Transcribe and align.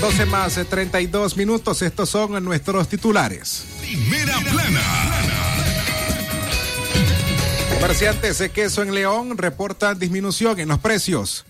Las 0.00 0.16
12 0.16 0.26
más 0.26 0.60
32 0.70 1.36
minutos, 1.36 1.82
estos 1.82 2.08
son 2.08 2.44
nuestros 2.44 2.88
titulares. 2.88 3.64
Primera 3.80 4.38
plana. 4.38 4.80
Comerciantes 7.74 8.38
de 8.38 8.50
queso 8.50 8.82
en 8.82 8.94
León 8.94 9.36
reportan 9.36 9.98
disminución 9.98 10.60
en 10.60 10.68
los 10.68 10.78
precios. 10.78 11.44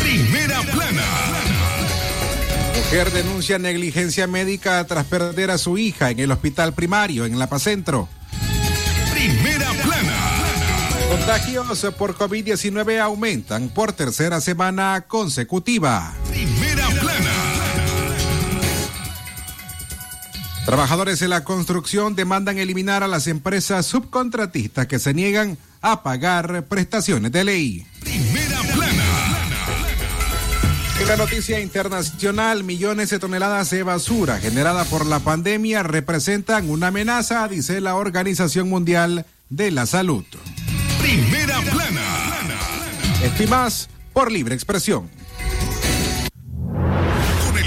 Primera 0.00 0.60
plana. 0.62 1.04
Mujer 2.78 3.12
denuncia 3.12 3.60
negligencia 3.60 4.26
médica 4.26 4.84
tras 4.84 5.06
perder 5.06 5.52
a 5.52 5.58
su 5.58 5.78
hija 5.78 6.10
en 6.10 6.18
el 6.18 6.32
hospital 6.32 6.72
primario 6.72 7.26
en 7.26 7.38
La 7.38 7.48
Pacentro. 7.48 8.08
Primera 9.12 9.70
plana. 9.84 10.18
Contagios 11.10 11.86
por 11.96 12.16
COVID-19 12.16 12.98
aumentan 12.98 13.68
por 13.68 13.92
tercera 13.92 14.40
semana 14.40 15.04
consecutiva. 15.06 16.12
Primera 16.28 16.61
Trabajadores 20.64 21.18
de 21.18 21.28
la 21.28 21.42
construcción 21.42 22.14
demandan 22.14 22.58
eliminar 22.58 23.02
a 23.02 23.08
las 23.08 23.26
empresas 23.26 23.84
subcontratistas 23.84 24.86
que 24.86 25.00
se 25.00 25.12
niegan 25.12 25.58
a 25.80 26.04
pagar 26.04 26.66
prestaciones 26.66 27.32
de 27.32 27.44
ley. 27.44 27.86
Primera 28.00 28.60
plana. 28.74 29.04
En 31.00 31.08
la 31.08 31.16
noticia 31.16 31.58
internacional, 31.58 32.62
millones 32.62 33.10
de 33.10 33.18
toneladas 33.18 33.70
de 33.70 33.82
basura 33.82 34.38
generada 34.38 34.84
por 34.84 35.04
la 35.04 35.18
pandemia 35.18 35.82
representan 35.82 36.70
una 36.70 36.88
amenaza, 36.88 37.48
dice 37.48 37.80
la 37.80 37.96
Organización 37.96 38.68
Mundial 38.68 39.26
de 39.48 39.72
la 39.72 39.86
Salud. 39.86 40.24
Primera 41.00 41.60
plana. 41.62 42.02
Más 43.48 43.88
por 44.12 44.30
libre 44.30 44.54
expresión. 44.54 45.10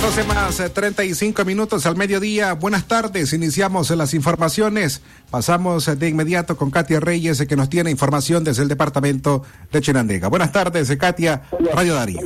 Las 0.00 0.16
12 0.16 0.28
más 0.28 0.60
eh, 0.60 0.70
35 0.70 1.44
minutos 1.44 1.84
al 1.84 1.96
mediodía. 1.96 2.52
Buenas 2.52 2.86
tardes. 2.86 3.32
Iniciamos 3.32 3.90
las 3.90 4.14
informaciones. 4.14 5.02
Pasamos 5.28 5.88
eh, 5.88 5.96
de 5.96 6.08
inmediato 6.08 6.56
con 6.56 6.70
Katia 6.70 7.00
Reyes, 7.00 7.40
eh, 7.40 7.48
que 7.48 7.56
nos 7.56 7.68
tiene 7.68 7.90
información 7.90 8.44
desde 8.44 8.62
el 8.62 8.68
departamento 8.68 9.42
de 9.72 9.80
Chinandega. 9.80 10.28
Buenas 10.28 10.52
tardes, 10.52 10.88
eh, 10.90 10.98
Katia, 10.98 11.42
Radio 11.74 11.94
Darío. 11.94 12.20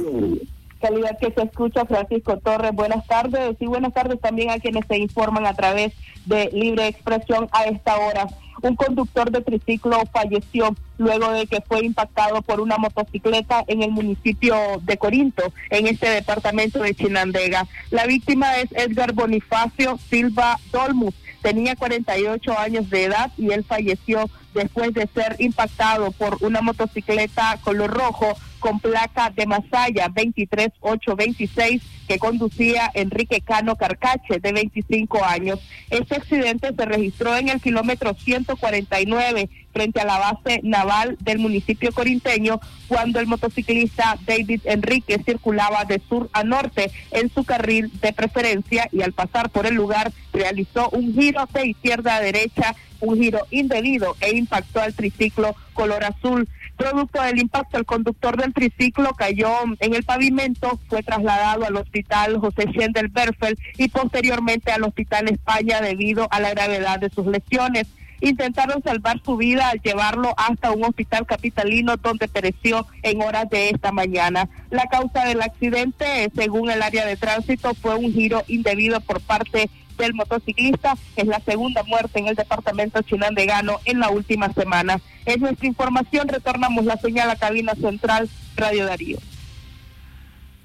calidad 0.82 1.16
que 1.18 1.32
se 1.32 1.44
escucha 1.44 1.86
Francisco 1.86 2.36
Torres. 2.40 2.72
Buenas 2.74 3.06
tardes 3.06 3.56
y 3.58 3.64
buenas 3.64 3.94
tardes 3.94 4.20
también 4.20 4.50
a 4.50 4.58
quienes 4.58 4.84
se 4.86 4.98
informan 4.98 5.46
a 5.46 5.54
través 5.54 5.94
de 6.26 6.50
Libre 6.52 6.88
Expresión 6.88 7.48
a 7.52 7.64
esta 7.64 7.96
hora. 7.96 8.26
Un 8.60 8.76
conductor 8.76 9.30
de 9.30 9.40
triciclo 9.40 10.02
falleció 10.12 10.74
luego 10.98 11.32
de 11.32 11.46
que 11.46 11.60
fue 11.60 11.84
impactado 11.84 12.42
por 12.42 12.60
una 12.60 12.76
motocicleta 12.76 13.64
en 13.66 13.82
el 13.82 13.90
municipio 13.90 14.56
de 14.82 14.96
Corinto, 14.98 15.52
en 15.70 15.86
este 15.86 16.08
departamento 16.08 16.80
de 16.80 16.94
Chinandega. 16.94 17.66
La 17.90 18.06
víctima 18.06 18.56
es 18.58 18.70
Edgar 18.72 19.12
Bonifacio 19.12 19.98
Silva 20.08 20.58
Dolmus. 20.70 21.14
Tenía 21.40 21.74
48 21.74 22.58
años 22.58 22.88
de 22.90 23.04
edad 23.04 23.32
y 23.36 23.50
él 23.50 23.64
falleció 23.64 24.30
después 24.54 24.92
de 24.94 25.08
ser 25.08 25.36
impactado 25.38 26.12
por 26.12 26.38
una 26.40 26.60
motocicleta 26.60 27.58
color 27.64 27.90
rojo 27.90 28.36
con 28.62 28.80
placa 28.80 29.28
de 29.28 29.44
Masaya 29.44 30.08
23826 30.08 31.82
que 32.08 32.18
conducía 32.18 32.90
Enrique 32.94 33.40
Cano 33.40 33.76
Carcache 33.76 34.38
de 34.40 34.52
25 34.52 35.24
años. 35.24 35.60
Este 35.90 36.16
accidente 36.16 36.72
se 36.74 36.84
registró 36.86 37.36
en 37.36 37.48
el 37.48 37.60
kilómetro 37.60 38.14
149 38.14 39.50
frente 39.72 40.00
a 40.00 40.04
la 40.04 40.18
base 40.18 40.60
naval 40.62 41.16
del 41.20 41.38
municipio 41.38 41.92
corinteño 41.92 42.60
cuando 42.88 43.18
el 43.18 43.26
motociclista 43.26 44.16
David 44.26 44.60
Enrique 44.64 45.20
circulaba 45.24 45.84
de 45.84 46.00
sur 46.08 46.30
a 46.32 46.44
norte 46.44 46.90
en 47.10 47.30
su 47.30 47.44
carril 47.44 47.90
de 48.00 48.12
preferencia 48.12 48.88
y 48.92 49.02
al 49.02 49.12
pasar 49.12 49.50
por 49.50 49.66
el 49.66 49.74
lugar 49.74 50.12
realizó 50.32 50.88
un 50.90 51.14
giro 51.14 51.48
de 51.52 51.66
izquierda 51.68 52.16
a 52.16 52.20
derecha, 52.20 52.74
un 53.02 53.20
giro 53.20 53.40
indebido 53.50 54.16
e 54.20 54.36
impactó 54.36 54.80
al 54.80 54.94
triciclo 54.94 55.54
color 55.74 56.04
azul. 56.04 56.48
Producto 56.76 57.20
del 57.20 57.38
impacto, 57.38 57.76
el 57.76 57.84
conductor 57.84 58.36
del 58.36 58.54
triciclo 58.54 59.12
cayó 59.12 59.52
en 59.80 59.94
el 59.94 60.04
pavimento, 60.04 60.80
fue 60.88 61.02
trasladado 61.02 61.66
al 61.66 61.76
hospital 61.76 62.38
José 62.38 62.64
Schendel 62.72 63.08
Berfeld 63.08 63.58
y 63.76 63.88
posteriormente 63.88 64.72
al 64.72 64.84
hospital 64.84 65.28
España 65.28 65.80
debido 65.80 66.28
a 66.30 66.40
la 66.40 66.50
gravedad 66.50 66.98
de 66.98 67.10
sus 67.10 67.26
lesiones 67.26 67.86
intentaron 68.22 68.82
salvar 68.82 69.20
su 69.24 69.36
vida 69.36 69.68
al 69.68 69.80
llevarlo 69.82 70.32
hasta 70.36 70.70
un 70.70 70.84
hospital 70.84 71.26
capitalino 71.26 71.96
donde 71.96 72.28
pereció 72.28 72.86
en 73.02 73.20
horas 73.20 73.50
de 73.50 73.70
esta 73.70 73.92
mañana. 73.92 74.48
La 74.70 74.86
causa 74.86 75.24
del 75.24 75.42
accidente, 75.42 76.30
según 76.34 76.70
el 76.70 76.82
área 76.82 77.04
de 77.04 77.16
tránsito, 77.16 77.74
fue 77.74 77.96
un 77.96 78.12
giro 78.12 78.44
indebido 78.46 79.00
por 79.00 79.20
parte 79.20 79.68
del 79.96 80.14
motociclista. 80.14 80.96
Es 81.16 81.26
la 81.26 81.40
segunda 81.40 81.82
muerte 81.84 82.18
en 82.18 82.28
el 82.28 82.34
departamento 82.34 83.02
chinandegano 83.02 83.80
en 83.84 84.00
la 84.00 84.10
última 84.10 84.52
semana. 84.52 85.00
Es 85.24 85.38
nuestra 85.38 85.66
información. 85.66 86.28
Retornamos 86.28 86.84
la 86.84 86.96
señal 86.96 87.30
a 87.30 87.36
cabina 87.36 87.74
central 87.74 88.28
Radio 88.56 88.86
Darío. 88.86 89.18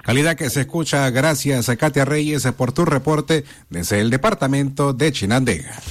Calidad 0.08 0.38
que 0.38 0.50
se 0.50 0.62
escucha. 0.62 1.10
Gracias 1.10 1.68
a 1.68 1.76
Katia 1.76 2.06
Reyes 2.06 2.48
por 2.58 2.72
tu 2.72 2.86
reporte 2.86 3.44
desde 3.70 4.00
el 4.00 4.10
departamento 4.10 4.94
de 4.94 5.12
Chinandega. 5.12 5.82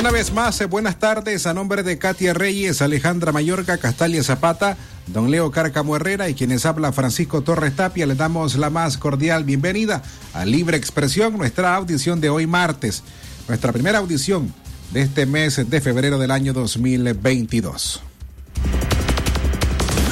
Una 0.00 0.10
vez 0.10 0.32
más, 0.32 0.58
eh, 0.62 0.64
buenas 0.64 0.98
tardes 0.98 1.46
a 1.46 1.52
nombre 1.52 1.82
de 1.82 1.98
Katia 1.98 2.32
Reyes, 2.32 2.80
Alejandra 2.80 3.32
Mayorga, 3.32 3.76
Castalia 3.76 4.24
Zapata, 4.24 4.78
don 5.06 5.30
Leo 5.30 5.50
Cárcamo 5.50 5.94
Herrera 5.94 6.30
y 6.30 6.34
quienes 6.34 6.64
habla 6.64 6.90
Francisco 6.90 7.42
Torres 7.42 7.76
Tapia. 7.76 8.06
Le 8.06 8.14
damos 8.14 8.56
la 8.56 8.70
más 8.70 8.96
cordial 8.96 9.44
bienvenida 9.44 10.02
a 10.32 10.46
Libre 10.46 10.78
Expresión, 10.78 11.36
nuestra 11.36 11.76
audición 11.76 12.18
de 12.22 12.30
hoy 12.30 12.46
martes, 12.46 13.02
nuestra 13.46 13.72
primera 13.72 13.98
audición 13.98 14.54
de 14.90 15.02
este 15.02 15.26
mes 15.26 15.68
de 15.68 15.80
febrero 15.82 16.18
del 16.18 16.30
año 16.30 16.54
2022. 16.54 18.00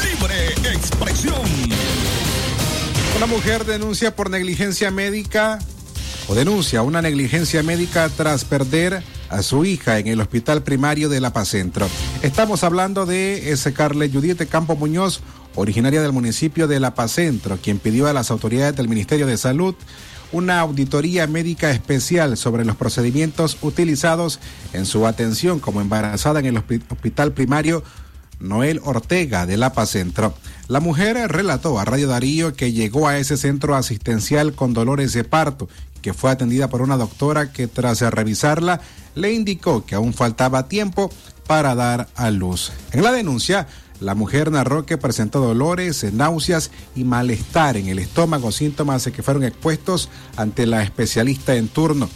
Libre 0.05 0.49
expresión. 0.71 1.41
Una 3.17 3.27
mujer 3.27 3.65
denuncia 3.65 4.15
por 4.15 4.29
negligencia 4.29 4.91
médica 4.91 5.59
o 6.29 6.35
denuncia 6.35 6.83
una 6.83 7.03
negligencia 7.03 7.63
médica 7.63 8.09
tras 8.11 8.45
perder 8.45 9.03
a 9.31 9.43
su 9.43 9.65
hija 9.65 9.99
en 9.99 10.07
el 10.07 10.21
hospital 10.21 10.63
primario 10.63 11.09
de 11.09 11.21
La 11.21 11.33
Paz 11.33 11.49
Centro. 11.49 11.89
Estamos 12.23 12.65
hablando 12.65 13.07
de 13.07 13.51
ese 13.51 13.73
Carle 13.73 14.11
Judith 14.11 14.47
Campo 14.49 14.77
Muñoz, 14.77 15.21
originaria 15.55 16.03
del 16.03 16.13
municipio 16.13 16.69
de 16.69 16.81
La 16.81 16.95
Paz 16.95 17.13
Centro, 17.13 17.59
quien 17.63 17.79
pidió 17.79 18.07
a 18.07 18.13
las 18.13 18.31
autoridades 18.31 18.77
del 18.77 18.89
Ministerio 18.89 19.27
de 19.27 19.37
Salud 19.39 19.75
una 20.31 20.61
auditoría 20.61 21.27
médica 21.27 21.71
especial 21.71 22.37
sobre 22.37 22.67
los 22.67 22.77
procedimientos 22.77 23.57
utilizados 23.63 24.41
en 24.75 24.85
su 24.85 25.07
atención 25.07 25.59
como 25.59 25.81
embarazada 25.81 26.41
en 26.41 26.47
el 26.47 26.57
hospi- 26.57 26.83
hospital 26.91 27.33
primario 27.33 27.83
Noel 28.39 28.81
Ortega 28.85 29.47
de 29.47 29.57
Lapa 29.57 29.87
Centro. 29.87 30.35
La 30.69 30.81
mujer 30.81 31.17
relató 31.33 31.79
a 31.81 31.85
Radio 31.87 32.09
Darío 32.09 32.53
que 32.53 32.73
llegó 32.73 33.09
a 33.09 33.19
ese 33.19 33.37
centro 33.39 33.75
asistencial 33.75 34.53
con 34.53 34.75
dolores 34.75 35.13
de 35.15 35.25
parto, 35.25 35.69
que 36.03 36.15
fue 36.15 36.31
atendida 36.31 36.69
por 36.69 36.83
una 36.83 36.97
doctora 36.97 37.53
que 37.53 37.67
tras 37.67 38.01
revisarla 38.01 38.81
le 39.15 39.33
indicó 39.33 39.85
que 39.85 39.95
aún 39.95 40.15
faltaba 40.15 40.69
tiempo 40.69 41.11
para 41.47 41.75
dar 41.75 42.09
a 42.15 42.31
luz. 42.31 42.73
En 42.93 43.03
la 43.03 43.13
denuncia, 43.13 43.67
la 44.01 44.15
mujer 44.15 44.53
narró 44.53 44.87
que 44.87 44.99
presentó 44.99 45.41
dolores, 45.41 46.05
náuseas 46.13 46.71
y 46.95 47.05
malestar 47.05 47.77
en 47.77 47.89
el 47.89 47.99
estómago, 47.99 48.53
síntomas 48.53 49.05
que 49.05 49.23
fueron 49.23 49.45
expuestos 49.45 50.09
ante 50.37 50.67
la 50.67 50.83
especialista 50.83 51.57
en 51.57 51.69
turno 51.69 52.09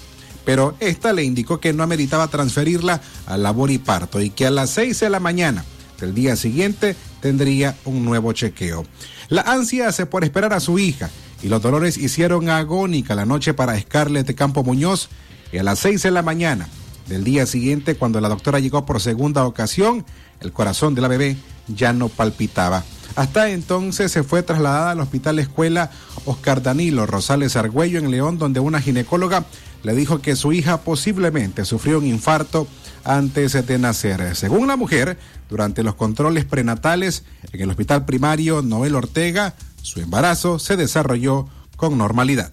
pero 0.45 0.75
esta 0.81 1.13
le 1.13 1.25
indicó 1.25 1.61
que 1.61 1.73
no 1.73 1.83
ameritaba 1.83 2.29
transferirla 2.29 3.01
a 3.27 3.37
labor 3.37 3.71
y 3.71 3.79
parto 3.79 4.21
y 4.21 4.31
que 4.31 4.47
a 4.47 4.51
las 4.51 4.71
6 4.71 5.01
de 5.01 5.11
la 5.11 5.21
mañana 5.21 5.65
del 6.01 6.15
día 6.15 6.37
siguiente 6.37 6.97
tendría 7.21 7.77
un 7.85 8.05
nuevo 8.05 8.33
chequeo. 8.33 8.85
La 9.29 9.43
ansia 9.43 9.91
por 10.11 10.25
esperar 10.25 10.53
a 10.53 10.61
su 10.61 10.79
hija, 10.79 11.11
y 11.43 11.49
los 11.49 11.61
dolores 11.61 11.99
hicieron 11.99 12.49
agónica 12.49 13.15
la 13.15 13.27
noche 13.27 13.53
para 13.55 13.79
Scarlett 13.79 14.35
Campo 14.35 14.63
Muñoz 14.63 15.09
y 15.53 15.59
a 15.59 15.63
las 15.63 15.81
6 15.81 16.03
de 16.03 16.11
la 16.11 16.23
mañana 16.23 16.69
del 17.09 17.25
día 17.25 17.47
siguiente, 17.47 17.97
cuando 17.97 18.21
la 18.21 18.29
doctora 18.29 18.61
llegó 18.61 18.87
por 18.87 19.01
segunda 19.01 19.45
ocasión, 19.45 20.05
el 20.41 20.53
corazón 20.53 20.95
de 20.95 21.03
la 21.03 21.09
bebé 21.09 21.37
ya 21.69 21.93
no 21.93 22.09
palpitaba. 22.09 22.85
Hasta 23.17 23.51
entonces 23.51 24.11
se 24.11 24.23
fue 24.23 24.43
trasladada 24.43 24.93
al 24.93 25.01
Hospital 25.01 25.39
Escuela 25.39 25.91
Oscar 26.25 26.63
Danilo 26.63 27.07
Rosales 27.07 27.57
Argüello 27.57 27.99
en 27.99 28.11
León, 28.11 28.39
donde 28.39 28.61
una 28.61 28.81
ginecóloga 28.81 29.45
le 29.83 29.95
dijo 29.95 30.23
que 30.23 30.37
su 30.37 30.53
hija 30.53 30.81
posiblemente 30.81 31.65
sufrió 31.65 31.99
un 31.99 32.07
infarto 32.07 32.67
antes 33.05 33.67
de 33.67 33.79
nacer. 33.79 34.35
Según 34.37 34.69
la 34.69 34.77
mujer, 34.77 35.19
durante 35.51 35.83
los 35.83 35.97
controles 35.97 36.45
prenatales 36.45 37.25
en 37.53 37.61
el 37.61 37.71
hospital 37.71 38.05
primario 38.07 38.63
Noel 38.63 38.95
Ortega, 38.95 39.55
su 39.83 40.01
embarazo 40.01 40.59
se 40.59 40.77
desarrolló 40.77 41.49
con 41.77 41.99
normalidad. 41.99 42.53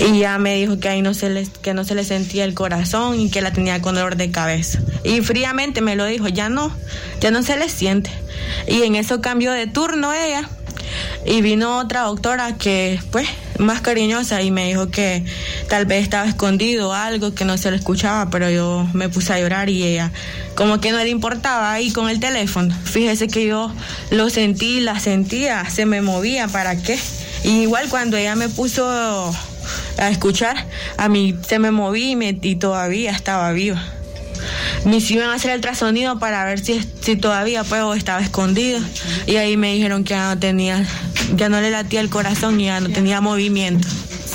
Y 0.00 0.20
ya 0.20 0.38
me 0.38 0.54
dijo 0.54 0.78
que 0.80 0.88
ahí 0.88 1.02
no 1.02 1.12
se 1.12 1.46
que 1.60 1.74
no 1.74 1.84
se 1.84 1.94
le 1.94 2.04
sentía 2.04 2.44
el 2.44 2.54
corazón 2.54 3.20
y 3.20 3.30
que 3.30 3.42
la 3.42 3.52
tenía 3.52 3.82
con 3.82 3.94
dolor 3.94 4.16
de 4.16 4.30
cabeza. 4.30 4.80
Y 5.04 5.20
fríamente 5.20 5.82
me 5.82 5.96
lo 5.96 6.06
dijo, 6.06 6.28
ya 6.28 6.48
no, 6.48 6.74
ya 7.20 7.30
no 7.30 7.42
se 7.42 7.56
le 7.56 7.68
siente. 7.68 8.10
Y 8.66 8.82
en 8.82 8.94
eso 8.94 9.20
cambió 9.20 9.52
de 9.52 9.66
turno 9.66 10.12
ella. 10.12 10.48
Y 11.24 11.42
vino 11.42 11.78
otra 11.78 12.02
doctora 12.02 12.56
que, 12.56 13.00
pues, 13.10 13.28
más 13.58 13.80
cariñosa 13.80 14.42
y 14.42 14.50
me 14.50 14.66
dijo 14.66 14.90
que 14.90 15.24
tal 15.68 15.86
vez 15.86 16.02
estaba 16.02 16.26
escondido 16.26 16.94
algo 16.94 17.34
que 17.34 17.44
no 17.44 17.58
se 17.58 17.70
le 17.70 17.76
escuchaba, 17.76 18.30
pero 18.30 18.50
yo 18.50 18.88
me 18.94 19.08
puse 19.08 19.32
a 19.32 19.40
llorar 19.40 19.68
y 19.68 19.82
ella 19.82 20.10
como 20.54 20.80
que 20.80 20.92
no 20.92 20.98
le 20.98 21.08
importaba 21.08 21.72
ahí 21.72 21.90
con 21.90 22.08
el 22.08 22.20
teléfono. 22.20 22.74
Fíjese 22.84 23.28
que 23.28 23.46
yo 23.46 23.72
lo 24.10 24.30
sentí, 24.30 24.80
la 24.80 24.98
sentía, 24.98 25.68
se 25.70 25.86
me 25.86 26.02
movía, 26.02 26.48
¿para 26.48 26.76
qué? 26.76 26.98
Y 27.44 27.62
igual 27.62 27.88
cuando 27.88 28.16
ella 28.16 28.36
me 28.36 28.48
puso 28.48 28.86
a 29.98 30.08
escuchar, 30.08 30.66
a 30.96 31.08
mí 31.08 31.34
se 31.46 31.58
me 31.58 31.70
moví 31.70 32.16
y, 32.42 32.56
todavía 32.56 33.12
estaba 33.12 33.52
viva. 33.52 33.82
Me 34.84 34.98
iban 34.98 35.30
a 35.30 35.34
hacer 35.34 35.50
el 35.50 35.56
ultrasonido 35.56 36.18
para 36.18 36.44
ver 36.44 36.58
si, 36.58 36.80
si 37.00 37.16
todavía 37.16 37.64
pues, 37.64 37.82
estaba 37.96 38.20
escondido. 38.20 38.80
Y 39.26 39.36
ahí 39.36 39.56
me 39.56 39.74
dijeron 39.74 40.04
que 40.04 40.10
ya 40.10 40.34
no 40.34 40.40
tenía, 40.40 40.86
ya 41.36 41.48
no 41.48 41.60
le 41.60 41.70
latía 41.70 42.00
el 42.00 42.10
corazón 42.10 42.60
y 42.60 42.66
ya 42.66 42.80
no 42.80 42.88
tenía 42.88 43.20
movimiento. 43.20 43.86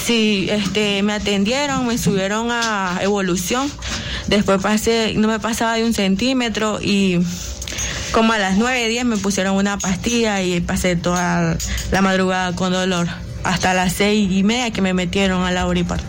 Sí, 0.06 0.48
este, 0.52 1.02
me 1.02 1.14
atendieron, 1.14 1.88
me 1.88 1.98
subieron 1.98 2.50
a 2.52 3.00
evolución. 3.02 3.72
Después 4.28 4.62
pasé, 4.62 5.14
no 5.16 5.28
me 5.28 5.40
pasaba 5.40 5.76
de 5.76 5.84
un 5.84 5.94
centímetro 5.94 6.80
y 6.82 7.20
como 8.12 8.32
a 8.32 8.38
las 8.38 8.56
9, 8.58 8.88
10 8.88 9.06
me 9.06 9.18
pusieron 9.18 9.56
una 9.56 9.78
pastilla 9.78 10.42
y 10.42 10.62
pasé 10.62 10.96
toda 10.96 11.58
la 11.92 12.02
madrugada 12.02 12.56
con 12.56 12.72
dolor. 12.72 13.08
Hasta 13.44 13.74
las 13.74 13.94
seis 13.94 14.32
y 14.32 14.44
media 14.44 14.72
que 14.72 14.82
me 14.82 14.94
metieron 14.94 15.44
a 15.44 15.52
la 15.52 15.68
oripar. 15.68 16.00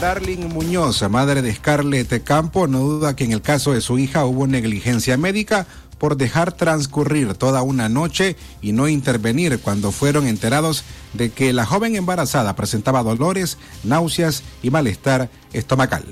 Darling 0.00 0.48
Muñoz, 0.48 1.02
madre 1.10 1.42
de 1.42 1.54
Scarlett 1.54 2.22
Campo, 2.22 2.66
no 2.66 2.80
duda 2.80 3.16
que 3.16 3.24
en 3.24 3.32
el 3.32 3.42
caso 3.42 3.72
de 3.72 3.80
su 3.80 3.98
hija 3.98 4.24
hubo 4.24 4.46
negligencia 4.46 5.16
médica 5.16 5.66
por 5.98 6.16
dejar 6.16 6.52
transcurrir 6.52 7.34
toda 7.34 7.62
una 7.62 7.88
noche 7.88 8.36
y 8.62 8.72
no 8.72 8.88
intervenir 8.88 9.58
cuando 9.60 9.90
fueron 9.90 10.26
enterados 10.26 10.84
de 11.14 11.30
que 11.30 11.52
la 11.52 11.66
joven 11.66 11.96
embarazada 11.96 12.54
presentaba 12.54 13.02
dolores, 13.02 13.58
náuseas 13.82 14.42
y 14.62 14.70
malestar 14.70 15.28
estomacal. 15.52 16.04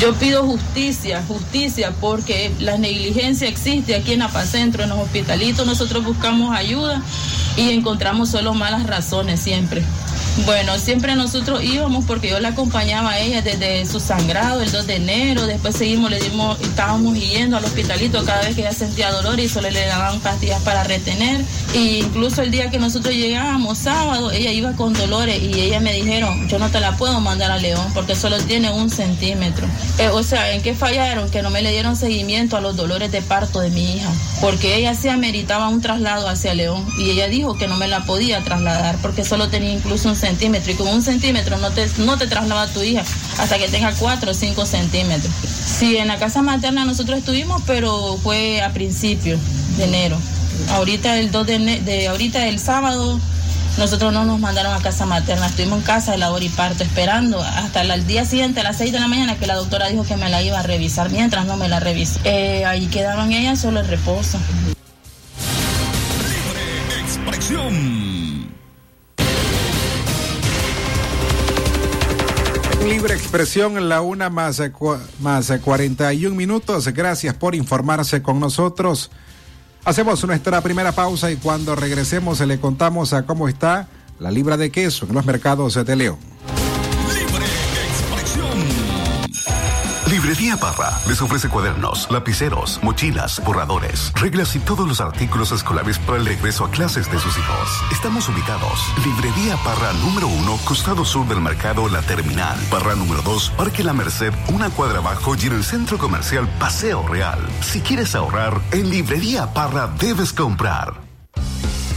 Yo 0.00 0.12
pido 0.14 0.44
justicia, 0.44 1.22
justicia, 1.26 1.92
porque 2.00 2.52
la 2.58 2.76
negligencia 2.78 3.48
existe 3.48 3.94
aquí 3.94 4.12
en 4.12 4.22
Apacentro, 4.22 4.82
en 4.82 4.88
los 4.88 4.98
hospitalitos. 4.98 5.66
Nosotros 5.66 6.04
buscamos 6.04 6.54
ayuda 6.54 7.00
y 7.56 7.70
encontramos 7.70 8.28
solo 8.28 8.54
malas 8.54 8.86
razones 8.86 9.40
siempre. 9.40 9.82
Bueno, 10.38 10.78
siempre 10.78 11.14
nosotros 11.14 11.62
íbamos 11.62 12.04
porque 12.06 12.28
yo 12.28 12.40
la 12.40 12.48
acompañaba 12.48 13.12
a 13.12 13.20
ella 13.20 13.40
desde 13.40 13.86
su 13.86 14.00
sangrado 14.00 14.62
el 14.62 14.72
2 14.72 14.86
de 14.88 14.96
enero, 14.96 15.46
después 15.46 15.76
seguimos, 15.76 16.10
le 16.10 16.18
dimos, 16.18 16.60
estábamos 16.60 17.16
yendo 17.16 17.56
al 17.56 17.64
hospitalito 17.64 18.24
cada 18.24 18.42
vez 18.42 18.56
que 18.56 18.62
ella 18.62 18.72
sentía 18.72 19.12
dolor 19.12 19.38
y 19.38 19.48
solo 19.48 19.70
le 19.70 19.86
daban 19.86 20.18
pastillas 20.20 20.60
para 20.62 20.82
retener. 20.82 21.44
E 21.72 22.00
incluso 22.00 22.42
el 22.42 22.50
día 22.50 22.68
que 22.68 22.80
nosotros 22.80 23.14
llegábamos, 23.14 23.78
sábado, 23.78 24.32
ella 24.32 24.50
iba 24.50 24.72
con 24.72 24.92
dolores 24.92 25.40
y 25.40 25.60
ella 25.60 25.78
me 25.78 25.92
dijeron, 25.92 26.48
yo 26.48 26.58
no 26.58 26.68
te 26.68 26.80
la 26.80 26.96
puedo 26.96 27.20
mandar 27.20 27.52
a 27.52 27.58
León 27.58 27.86
porque 27.94 28.16
solo 28.16 28.36
tiene 28.38 28.72
un 28.72 28.90
centímetro. 28.90 29.66
Eh, 29.98 30.08
o 30.08 30.24
sea, 30.24 30.52
¿en 30.52 30.62
qué 30.62 30.74
fallaron? 30.74 31.30
Que 31.30 31.42
no 31.42 31.50
me 31.50 31.62
le 31.62 31.70
dieron 31.70 31.94
seguimiento 31.94 32.56
a 32.56 32.60
los 32.60 32.74
dolores 32.74 33.12
de 33.12 33.22
parto 33.22 33.60
de 33.60 33.70
mi 33.70 33.96
hija, 33.96 34.10
porque 34.40 34.74
ella 34.74 34.94
se 34.94 35.10
ameritaba 35.10 35.68
un 35.68 35.80
traslado 35.80 36.28
hacia 36.28 36.54
León 36.54 36.84
y 36.98 37.10
ella 37.10 37.28
dijo 37.28 37.56
que 37.56 37.68
no 37.68 37.76
me 37.76 37.86
la 37.86 38.04
podía 38.04 38.42
trasladar 38.42 38.96
porque 39.00 39.24
solo 39.24 39.48
tenía 39.48 39.72
incluso 39.72 40.08
un 40.08 40.16
centímetro 40.24 40.72
y 40.72 40.74
con 40.74 40.88
un 40.88 41.02
centímetro 41.02 41.58
no 41.58 41.70
te, 41.70 41.86
no 41.98 42.16
te 42.16 42.26
traslada 42.26 42.66
tu 42.68 42.82
hija 42.82 43.02
hasta 43.38 43.58
que 43.58 43.68
tenga 43.68 43.92
cuatro 43.92 44.30
o 44.30 44.34
cinco 44.34 44.64
centímetros. 44.64 45.32
Sí, 45.44 45.98
en 45.98 46.08
la 46.08 46.18
casa 46.18 46.40
materna 46.40 46.84
nosotros 46.84 47.18
estuvimos, 47.18 47.62
pero 47.66 48.18
fue 48.22 48.62
a 48.62 48.72
principios 48.72 49.38
de 49.76 49.84
enero. 49.84 50.16
Ahorita 50.70 51.18
el 51.18 51.30
2 51.30 51.46
de, 51.46 51.58
de 51.80 52.08
ahorita 52.08 52.46
el 52.46 52.58
sábado 52.58 53.20
nosotros 53.76 54.12
no 54.12 54.24
nos 54.24 54.40
mandaron 54.40 54.72
a 54.72 54.78
casa 54.80 55.04
materna, 55.04 55.46
estuvimos 55.46 55.80
en 55.80 55.84
casa 55.84 56.12
de 56.12 56.18
la 56.18 56.30
hora 56.30 56.44
y 56.44 56.48
parto 56.48 56.84
esperando 56.84 57.42
hasta 57.42 57.82
el 57.82 58.06
día 58.06 58.24
siguiente 58.24 58.60
a 58.60 58.62
las 58.62 58.78
6 58.78 58.92
de 58.92 59.00
la 59.00 59.08
mañana 59.08 59.36
que 59.36 59.46
la 59.46 59.56
doctora 59.56 59.88
dijo 59.88 60.04
que 60.04 60.16
me 60.16 60.30
la 60.30 60.42
iba 60.42 60.58
a 60.58 60.62
revisar 60.62 61.10
mientras 61.10 61.44
no 61.44 61.56
me 61.56 61.68
la 61.68 61.80
revisó. 61.80 62.18
Eh, 62.24 62.64
ahí 62.64 62.86
quedaron 62.86 63.32
ellas 63.32 63.60
solo 63.60 63.80
en 63.80 63.88
reposo. 63.88 64.38
Libre 66.22 67.00
expresión 67.00 68.13
en 73.76 73.88
la 73.88 74.02
una 74.02 74.28
más, 74.28 74.60
más 75.20 75.52
41 75.62 76.36
minutos. 76.36 76.86
Gracias 76.88 77.34
por 77.34 77.54
informarse 77.54 78.22
con 78.22 78.38
nosotros. 78.38 79.10
Hacemos 79.84 80.22
nuestra 80.24 80.60
primera 80.60 80.92
pausa 80.92 81.30
y 81.30 81.36
cuando 81.36 81.74
regresemos 81.74 82.40
le 82.40 82.60
contamos 82.60 83.14
a 83.14 83.24
cómo 83.24 83.48
está 83.48 83.88
la 84.18 84.30
libra 84.30 84.58
de 84.58 84.70
queso 84.70 85.06
en 85.06 85.14
los 85.14 85.24
mercados 85.24 85.82
de 85.82 85.96
León. 85.96 86.18
Librería 90.24 90.56
Parra 90.56 90.90
les 91.06 91.20
ofrece 91.20 91.50
cuadernos, 91.50 92.10
lapiceros, 92.10 92.80
mochilas, 92.82 93.44
borradores, 93.44 94.10
reglas 94.14 94.56
y 94.56 94.58
todos 94.58 94.88
los 94.88 95.02
artículos 95.02 95.52
escolares 95.52 95.98
para 95.98 96.16
el 96.16 96.24
regreso 96.24 96.64
a 96.64 96.70
clases 96.70 97.12
de 97.12 97.18
sus 97.18 97.36
hijos. 97.36 97.68
Estamos 97.92 98.26
ubicados. 98.30 98.80
Librería 99.04 99.58
Parra 99.58 99.92
número 99.92 100.26
uno, 100.26 100.58
costado 100.64 101.04
sur 101.04 101.28
del 101.28 101.42
mercado 101.42 101.90
La 101.90 102.00
Terminal. 102.00 102.58
Parra 102.70 102.94
número 102.94 103.20
dos, 103.20 103.50
Parque 103.50 103.84
La 103.84 103.92
Merced, 103.92 104.32
una 104.48 104.70
cuadra 104.70 105.00
abajo 105.00 105.36
y 105.36 105.46
en 105.46 105.56
el 105.56 105.62
centro 105.62 105.98
comercial 105.98 106.48
Paseo 106.58 107.06
Real. 107.06 107.38
Si 107.60 107.82
quieres 107.82 108.14
ahorrar, 108.14 108.58
en 108.72 108.88
Librería 108.88 109.52
Parra 109.52 109.88
debes 109.98 110.32
comprar. 110.32 111.04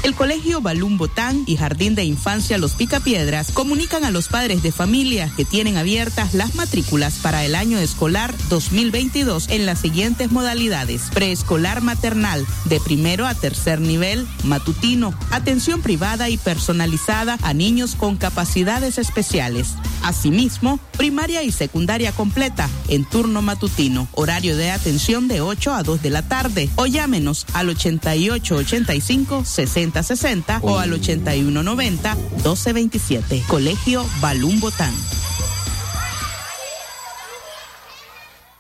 El 0.08 0.16
Colegio 0.16 0.62
Balún 0.62 0.98
Botán 0.98 1.44
y 1.48 1.58
Jardín 1.58 1.94
de 1.94 2.06
Infancia 2.06 2.58
Los 2.58 2.76
Picapiedras 2.76 3.52
comunican 3.52 4.06
a 4.06 4.10
los 4.10 4.30
padres 4.30 4.64
de 4.64 4.72
familia 4.72 5.30
que 5.36 5.44
tienen 5.44 5.76
abiertas 5.76 6.34
las 6.34 6.56
matrículas 6.56 7.16
para 7.16 7.44
el 7.44 7.56
año 7.56 7.78
escolar 7.78 8.34
2022 8.48 9.50
en 9.50 9.66
las 9.66 9.80
siguientes 9.80 10.32
modalidades. 10.32 11.10
Preescolar 11.14 11.82
maternal, 11.82 12.48
de 12.64 12.80
primero 12.80 13.28
a 13.28 13.36
tercer 13.36 13.82
nivel, 13.82 14.26
matutino, 14.46 15.14
atención 15.30 15.82
privada 15.82 16.30
y 16.30 16.38
personalizada 16.38 17.38
a 17.42 17.54
niños 17.54 17.96
con 17.96 18.16
capacidades 18.16 19.00
especiales. 19.00 19.76
Asimismo, 20.04 20.80
primaria 20.96 21.44
y 21.44 21.52
secundaria 21.52 22.14
completa 22.14 22.70
en 22.88 23.04
turno 23.04 23.42
matutino, 23.42 24.08
horario 24.14 24.56
de 24.56 24.72
atención 24.72 25.28
de 25.28 25.42
8 25.42 25.74
a 25.74 25.84
2 25.84 26.02
de 26.02 26.10
la 26.12 26.22
tarde 26.22 26.70
o 26.78 26.86
llámenos 26.86 27.46
al 27.54 27.68
8885 27.68 29.44
60 29.44 29.97
60 30.04 30.60
o 30.64 30.80
al 30.80 30.94
8190 30.94 32.16
1227. 32.16 33.44
Colegio 33.48 34.06
Balún 34.22 34.60
Botán. 34.60 34.94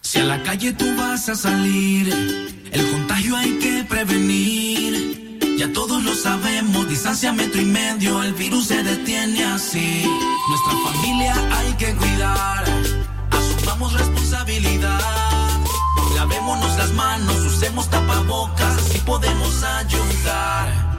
Si 0.01 0.19
a 0.19 0.23
la 0.23 0.41
calle 0.41 0.71
tú 0.71 0.85
vas 0.95 1.27
a 1.27 1.35
salir, 1.35 2.07
el 2.71 2.91
contagio 2.91 3.35
hay 3.35 3.59
que 3.59 3.83
prevenir. 3.83 5.37
Ya 5.57 5.73
todos 5.73 6.01
lo 6.01 6.15
sabemos, 6.15 6.87
distancia 6.87 7.33
metro 7.33 7.61
y 7.61 7.65
medio, 7.65 8.23
el 8.23 8.33
virus 8.33 8.67
se 8.67 8.83
detiene 8.83 9.43
así. 9.43 10.05
Nuestra 10.47 10.91
familia 10.91 11.35
hay 11.57 11.73
que 11.73 11.93
cuidar, 11.95 12.63
asumamos 13.31 13.91
responsabilidad. 13.93 15.01
Lavémonos 16.15 16.77
las 16.77 16.93
manos, 16.93 17.37
usemos 17.45 17.89
tapabocas, 17.89 18.77
así 18.77 18.99
podemos 18.99 19.61
ayudar 19.63 20.96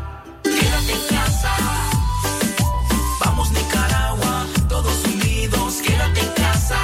quédate 0.78 0.92
en 0.92 1.16
casa. 1.16 1.56
Vamos 3.24 3.50
Nicaragua, 3.50 4.46
todos 4.68 5.04
unidos, 5.04 5.74
quédate 5.82 6.20
en 6.20 6.32
casa. 6.34 6.78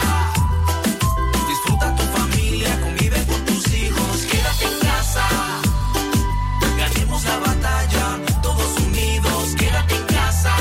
Disfruta 1.48 1.94
tu 1.94 2.02
familia, 2.04 2.80
convive 2.80 3.24
con 3.26 3.44
tus 3.44 3.72
hijos, 3.72 4.26
quédate 4.30 4.64
en 4.64 4.78
casa. 4.80 5.24
Ganemos 6.76 7.24
la 7.24 7.38
batalla, 7.38 8.18
todos 8.42 8.78
unidos, 8.80 9.54
quédate 9.56 9.94
en 9.94 10.04
casa. 10.06 10.54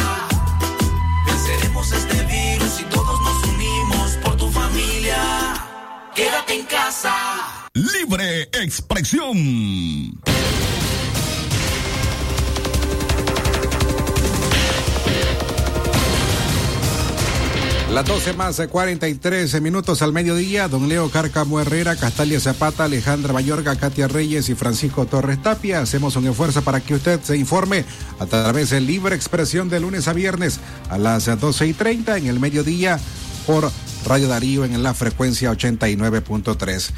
Venceremos 1.26 1.92
este 1.92 2.24
virus 2.26 2.82
y 2.82 2.84
todos 2.86 3.20
nos 3.22 3.44
unimos 3.48 4.12
por 4.24 4.38
tu 4.38 4.50
familia. 4.52 5.18
Quédate 6.16 6.60
en 6.60 6.66
casa. 6.66 7.14
Libre 7.74 8.44
expresión. 8.54 10.22
Las 17.94 18.06
12 18.06 18.34
más 18.34 18.60
43 18.60 19.62
minutos 19.62 20.02
al 20.02 20.14
mediodía, 20.14 20.68
don 20.68 20.90
Leo 20.90 21.12
Cárcamo 21.12 21.62
Herrera, 21.62 21.96
Castalia 21.96 22.40
Zapata, 22.40 22.86
Alejandra 22.86 23.34
Mayorga, 23.34 23.76
Katia 23.76 24.08
Reyes 24.08 24.50
y 24.50 24.56
Francisco 24.56 25.06
Torres 25.06 25.40
Tapia. 25.44 25.80
Hacemos 25.80 26.16
un 26.16 26.26
esfuerzo 26.26 26.64
para 26.64 26.80
que 26.80 26.96
usted 26.96 27.22
se 27.22 27.38
informe 27.38 27.86
a 28.18 28.26
través 28.26 28.72
de 28.72 28.82
Libre 28.82 29.16
Expresión 29.16 29.70
de 29.70 29.80
lunes 29.80 30.08
a 30.08 30.14
viernes 30.14 30.60
a 30.90 30.98
las 30.98 31.40
12 31.40 31.68
y 31.68 31.74
30 31.74 32.18
en 32.18 32.26
el 32.26 32.40
mediodía 32.40 33.00
por 33.46 33.70
Radio 34.08 34.28
Darío 34.28 34.66
en 34.66 34.82
la 34.82 34.96
frecuencia 34.96 35.52
89.3. 35.52 36.90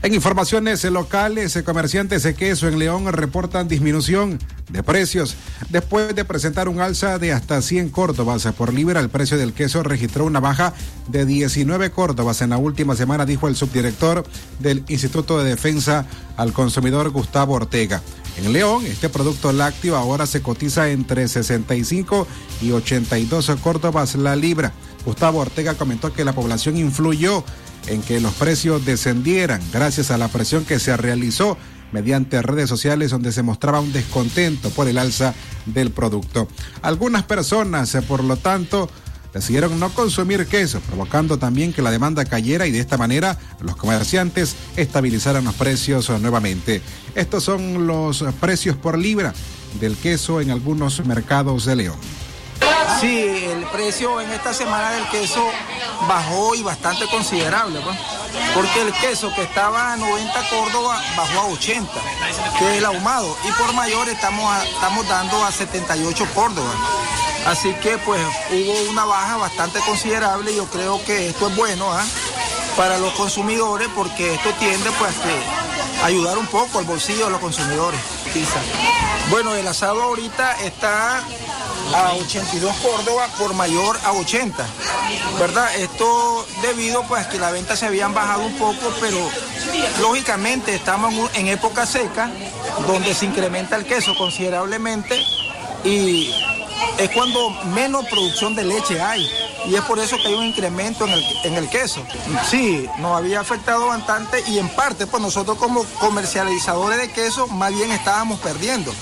En 0.00 0.14
informaciones 0.14 0.84
locales, 0.84 1.58
comerciantes 1.64 2.22
de 2.22 2.34
queso 2.34 2.68
en 2.68 2.78
León 2.78 3.12
reportan 3.12 3.66
disminución 3.66 4.38
de 4.70 4.84
precios. 4.84 5.34
Después 5.70 6.14
de 6.14 6.24
presentar 6.24 6.68
un 6.68 6.80
alza 6.80 7.18
de 7.18 7.32
hasta 7.32 7.60
100 7.60 7.88
córdobas 7.88 8.46
por 8.56 8.72
libra, 8.72 9.00
el 9.00 9.08
precio 9.08 9.36
del 9.36 9.52
queso 9.52 9.82
registró 9.82 10.24
una 10.24 10.38
baja 10.38 10.72
de 11.08 11.26
19 11.26 11.90
córdobas 11.90 12.42
en 12.42 12.50
la 12.50 12.58
última 12.58 12.94
semana, 12.94 13.26
dijo 13.26 13.48
el 13.48 13.56
subdirector 13.56 14.24
del 14.60 14.84
Instituto 14.86 15.42
de 15.42 15.50
Defensa 15.50 16.06
al 16.36 16.52
Consumidor 16.52 17.10
Gustavo 17.10 17.54
Ortega. 17.54 18.00
En 18.36 18.52
León, 18.52 18.86
este 18.86 19.08
producto 19.08 19.50
lácteo 19.50 19.96
ahora 19.96 20.26
se 20.26 20.42
cotiza 20.42 20.90
entre 20.90 21.26
65 21.26 22.28
y 22.62 22.70
82 22.70 23.50
córdobas 23.60 24.14
la 24.14 24.36
libra. 24.36 24.72
Gustavo 25.04 25.40
Ortega 25.40 25.74
comentó 25.74 26.12
que 26.12 26.24
la 26.24 26.34
población 26.34 26.76
influyó 26.76 27.42
en 27.88 28.02
que 28.02 28.20
los 28.20 28.34
precios 28.34 28.84
descendieran 28.84 29.60
gracias 29.72 30.10
a 30.10 30.18
la 30.18 30.28
presión 30.28 30.64
que 30.64 30.78
se 30.78 30.96
realizó 30.96 31.56
mediante 31.92 32.42
redes 32.42 32.68
sociales 32.68 33.10
donde 33.10 33.32
se 33.32 33.42
mostraba 33.42 33.80
un 33.80 33.92
descontento 33.92 34.70
por 34.70 34.88
el 34.88 34.98
alza 34.98 35.34
del 35.66 35.90
producto. 35.90 36.48
Algunas 36.82 37.22
personas, 37.24 37.94
eh, 37.94 38.02
por 38.02 38.22
lo 38.22 38.36
tanto, 38.36 38.90
decidieron 39.32 39.78
no 39.78 39.90
consumir 39.90 40.46
queso, 40.46 40.80
provocando 40.80 41.38
también 41.38 41.72
que 41.72 41.82
la 41.82 41.90
demanda 41.90 42.24
cayera 42.24 42.66
y 42.66 42.72
de 42.72 42.80
esta 42.80 42.96
manera 42.96 43.38
los 43.60 43.76
comerciantes 43.76 44.56
estabilizaran 44.76 45.44
los 45.44 45.54
precios 45.54 46.08
nuevamente. 46.20 46.82
Estos 47.14 47.44
son 47.44 47.86
los 47.86 48.24
precios 48.40 48.76
por 48.76 48.98
libra 48.98 49.34
del 49.80 49.96
queso 49.96 50.40
en 50.40 50.50
algunos 50.50 51.04
mercados 51.04 51.66
de 51.66 51.76
León. 51.76 51.98
Sí, 53.00 53.44
el 53.44 53.64
precio 53.66 54.20
en 54.20 54.30
esta 54.32 54.52
semana 54.52 54.90
del 54.90 55.06
queso 55.08 55.44
bajó 56.08 56.54
y 56.54 56.62
bastante 56.62 57.06
considerable, 57.06 57.80
pues, 57.80 57.96
porque 58.54 58.82
el 58.82 58.92
queso 58.94 59.32
que 59.34 59.42
estaba 59.42 59.92
a 59.92 59.96
90 59.96 60.48
Córdoba 60.48 61.00
bajó 61.16 61.40
a 61.40 61.46
80, 61.46 61.92
que 62.58 62.70
es 62.70 62.78
el 62.78 62.84
ahumado, 62.84 63.36
y 63.44 63.52
por 63.52 63.72
mayor 63.74 64.08
estamos, 64.08 64.64
estamos 64.64 65.06
dando 65.08 65.44
a 65.44 65.52
78 65.52 66.26
Córdoba. 66.34 66.72
Así 67.46 67.72
que 67.74 67.96
pues 67.98 68.20
hubo 68.50 68.90
una 68.90 69.04
baja 69.04 69.36
bastante 69.36 69.78
considerable 69.80 70.52
y 70.52 70.56
yo 70.56 70.66
creo 70.66 71.02
que 71.04 71.28
esto 71.28 71.48
es 71.48 71.56
bueno 71.56 71.90
¿ah? 71.92 72.04
para 72.76 72.98
los 72.98 73.12
consumidores 73.14 73.88
porque 73.94 74.34
esto 74.34 74.50
tiende 74.58 74.90
pues 74.98 75.14
a 76.02 76.06
ayudar 76.06 76.36
un 76.36 76.46
poco 76.46 76.78
al 76.78 76.84
bolsillo 76.84 77.26
de 77.26 77.30
los 77.30 77.40
consumidores. 77.40 78.00
Bueno, 79.30 79.54
el 79.54 79.66
asado 79.66 80.02
ahorita 80.02 80.52
está 80.64 81.22
a 81.94 82.14
82 82.14 82.76
Córdoba 82.76 83.28
por 83.38 83.54
mayor 83.54 83.98
a 84.04 84.12
80, 84.12 84.66
¿verdad? 85.38 85.74
Esto 85.76 86.46
debido 86.62 87.02
pues 87.04 87.26
que 87.26 87.38
la 87.38 87.50
venta 87.50 87.76
se 87.76 87.86
habían 87.86 88.14
bajado 88.14 88.44
un 88.44 88.56
poco, 88.58 88.92
pero 89.00 89.18
lógicamente 90.00 90.74
estamos 90.74 91.14
en 91.34 91.48
época 91.48 91.86
seca 91.86 92.30
donde 92.86 93.14
se 93.14 93.26
incrementa 93.26 93.76
el 93.76 93.84
queso 93.84 94.14
considerablemente 94.16 95.22
y 95.84 96.34
es 96.98 97.10
cuando 97.10 97.50
menos 97.74 98.06
producción 98.06 98.54
de 98.54 98.64
leche 98.64 99.00
hay 99.00 99.28
y 99.66 99.74
es 99.74 99.82
por 99.82 99.98
eso 99.98 100.16
que 100.16 100.28
hay 100.28 100.34
un 100.34 100.44
incremento 100.44 101.04
en 101.04 101.12
el, 101.12 101.24
en 101.44 101.54
el 101.54 101.68
queso. 101.68 102.02
Sí, 102.48 102.88
nos 102.98 103.16
había 103.16 103.40
afectado 103.40 103.86
bastante 103.86 104.42
y 104.48 104.58
en 104.58 104.68
parte 104.68 105.06
pues 105.06 105.22
nosotros 105.22 105.58
como 105.58 105.84
comercializadores 106.00 106.98
de 106.98 107.10
queso 107.12 107.46
más 107.48 107.74
bien 107.74 107.90
estábamos 107.90 108.40
perdiendo, 108.40 108.92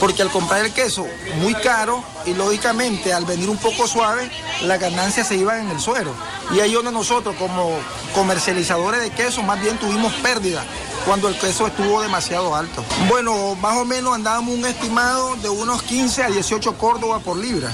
porque 0.00 0.22
al 0.22 0.30
comprar 0.30 0.64
el 0.64 0.72
queso 0.72 1.06
muy 1.40 1.54
caro 1.54 2.02
y 2.26 2.34
lógicamente 2.34 3.12
al 3.12 3.24
venir 3.24 3.48
un 3.48 3.58
poco 3.58 3.86
suave, 3.86 4.30
las 4.62 4.80
ganancias 4.80 5.28
se 5.28 5.36
iban 5.36 5.60
en 5.60 5.70
el 5.70 5.80
suero. 5.80 6.12
Y 6.54 6.60
ahí 6.60 6.72
donde 6.72 6.92
nosotros 6.92 7.36
como 7.36 7.78
comercializadores 8.14 9.02
de 9.02 9.10
queso 9.10 9.42
más 9.42 9.60
bien 9.60 9.78
tuvimos 9.78 10.12
pérdida 10.14 10.64
cuando 11.04 11.28
el 11.28 11.38
queso 11.38 11.66
estuvo 11.66 12.02
demasiado 12.02 12.54
alto. 12.54 12.84
Bueno, 13.08 13.54
más 13.56 13.76
o 13.76 13.84
menos 13.84 14.14
andábamos 14.14 14.54
un 14.54 14.66
estimado 14.66 15.36
de 15.36 15.48
unos 15.48 15.82
15 15.82 16.22
a 16.24 16.28
18 16.28 16.76
Córdoba 16.76 17.18
por 17.20 17.36
libra. 17.36 17.70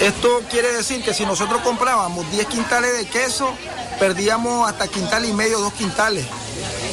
Esto 0.00 0.42
quiere 0.50 0.72
decir 0.72 1.02
que 1.02 1.14
si 1.14 1.24
nosotros 1.26 1.60
comprábamos 1.62 2.30
10 2.30 2.46
quintales 2.46 2.96
de 2.96 3.06
queso, 3.06 3.52
perdíamos 3.98 4.68
hasta 4.68 4.88
quintal 4.88 5.24
y 5.24 5.32
medio, 5.32 5.58
dos 5.58 5.72
quintales 5.72 6.26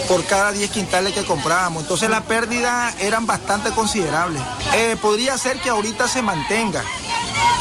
por 0.07 0.23
cada 0.25 0.51
10 0.51 0.69
quintales 0.71 1.13
que 1.13 1.23
comprábamos. 1.23 1.83
Entonces 1.83 2.09
las 2.09 2.23
pérdidas 2.23 2.95
eran 2.99 3.25
bastante 3.25 3.71
considerables. 3.71 4.41
Eh, 4.73 4.97
podría 5.01 5.37
ser 5.37 5.59
que 5.59 5.69
ahorita 5.69 6.07
se 6.07 6.21
mantenga, 6.21 6.83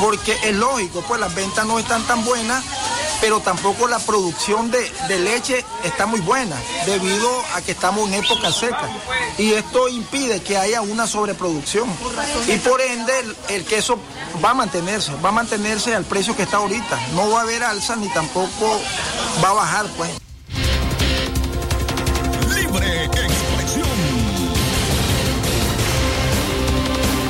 porque 0.00 0.36
es 0.42 0.54
lógico, 0.54 1.02
pues 1.06 1.20
las 1.20 1.34
ventas 1.34 1.66
no 1.66 1.78
están 1.78 2.02
tan 2.02 2.24
buenas 2.24 2.62
pero 3.24 3.40
tampoco 3.40 3.88
la 3.88 3.98
producción 3.98 4.70
de, 4.70 4.90
leche 5.18 5.64
está 5.82 6.04
muy 6.04 6.20
buena 6.20 6.56
debido 6.84 7.42
a 7.54 7.62
que 7.62 7.72
estamos 7.72 8.06
en 8.08 8.22
época 8.22 8.52
seca. 8.52 8.86
Y 9.38 9.52
esto 9.52 9.88
impide 9.88 10.42
que 10.42 10.58
haya 10.58 10.82
una 10.82 11.06
sobreproducción. 11.06 11.88
Y 12.48 12.58
por 12.58 12.82
ende 12.82 13.12
el, 13.48 13.64
queso 13.64 13.98
va 14.42 14.50
a 14.50 14.54
mantenerse, 14.54 15.12
va 15.24 15.28
a 15.28 15.32
mantenerse 15.32 15.94
al 15.94 16.04
precio 16.04 16.36
que 16.36 16.42
está 16.42 16.58
ahorita. 16.58 16.98
No 17.14 17.30
va 17.30 17.40
a 17.40 17.42
haber 17.42 17.62
alza 17.62 17.96
ni 17.96 18.08
tampoco 18.08 18.80
va 19.42 19.50
a 19.50 19.52
bajar, 19.52 19.86
pues. 19.96 20.10
Libre 22.54 23.04
expresión. 23.04 23.88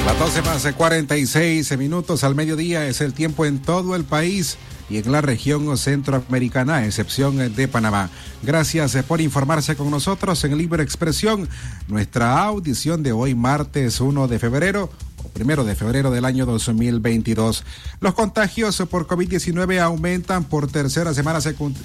Las 0.06 0.18
12 0.18 0.42
más 0.42 0.74
46 0.76 1.78
minutos 1.78 2.24
al 2.24 2.34
mediodía 2.34 2.86
es 2.86 3.00
el 3.00 3.14
tiempo 3.14 3.46
en 3.46 3.60
todo 3.60 3.96
el 3.96 4.04
país 4.04 4.58
y 4.90 4.98
en 4.98 5.10
la 5.10 5.22
región 5.22 5.76
centroamericana, 5.78 6.76
a 6.76 6.86
excepción 6.86 7.54
de 7.54 7.68
Panamá. 7.68 8.10
Gracias 8.42 8.96
por 9.08 9.20
informarse 9.20 9.76
con 9.76 9.90
nosotros 9.90 10.44
en 10.44 10.58
Libre 10.58 10.82
Expresión. 10.82 11.48
Nuestra 11.88 12.44
audición 12.44 13.02
de 13.02 13.12
hoy, 13.12 13.34
martes 13.34 14.00
1 14.00 14.28
de 14.28 14.38
febrero, 14.38 14.90
primero 15.34 15.64
de 15.64 15.74
febrero 15.74 16.10
del 16.10 16.24
año 16.24 16.46
2022. 16.46 17.64
Los 18.00 18.14
contagios 18.14 18.82
por 18.88 19.06
COVID-19 19.06 19.80
aumentan 19.80 20.44
por 20.44 20.68
tercera 20.68 21.12
semana 21.12 21.40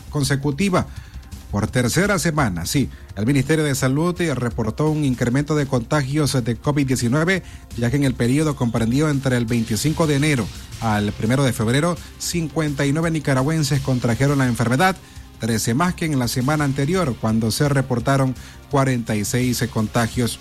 consecutiva 0.09 0.87
por 1.51 1.65
tercera 1.65 2.19
semana, 2.19 2.67
sí, 2.67 2.89
el 3.15 3.25
Ministerio 3.25 3.63
de 3.63 3.73
Salud 3.73 4.15
reportó 4.35 4.91
un 4.91 5.03
incremento 5.03 5.55
de 5.55 5.65
contagios 5.65 6.33
de 6.33 6.61
COVID-19, 6.61 7.41
ya 7.75 7.89
que 7.89 7.95
en 7.95 8.03
el 8.03 8.13
periodo 8.13 8.55
comprendido 8.55 9.09
entre 9.09 9.35
el 9.35 9.45
25 9.45 10.05
de 10.05 10.15
enero 10.15 10.47
al 10.79 11.11
1 11.11 11.43
de 11.43 11.51
febrero, 11.53 11.97
59 12.19 13.09
nicaragüenses 13.09 13.81
contrajeron 13.81 14.37
la 14.37 14.45
enfermedad, 14.45 14.95
13 15.39 15.73
más 15.73 15.95
que 15.95 16.05
en 16.05 16.19
la 16.19 16.27
semana 16.27 16.65
anterior, 16.65 17.15
cuando 17.19 17.49
se 17.49 17.67
reportaron 17.67 18.35
46 18.69 19.67
contagios. 19.73 20.37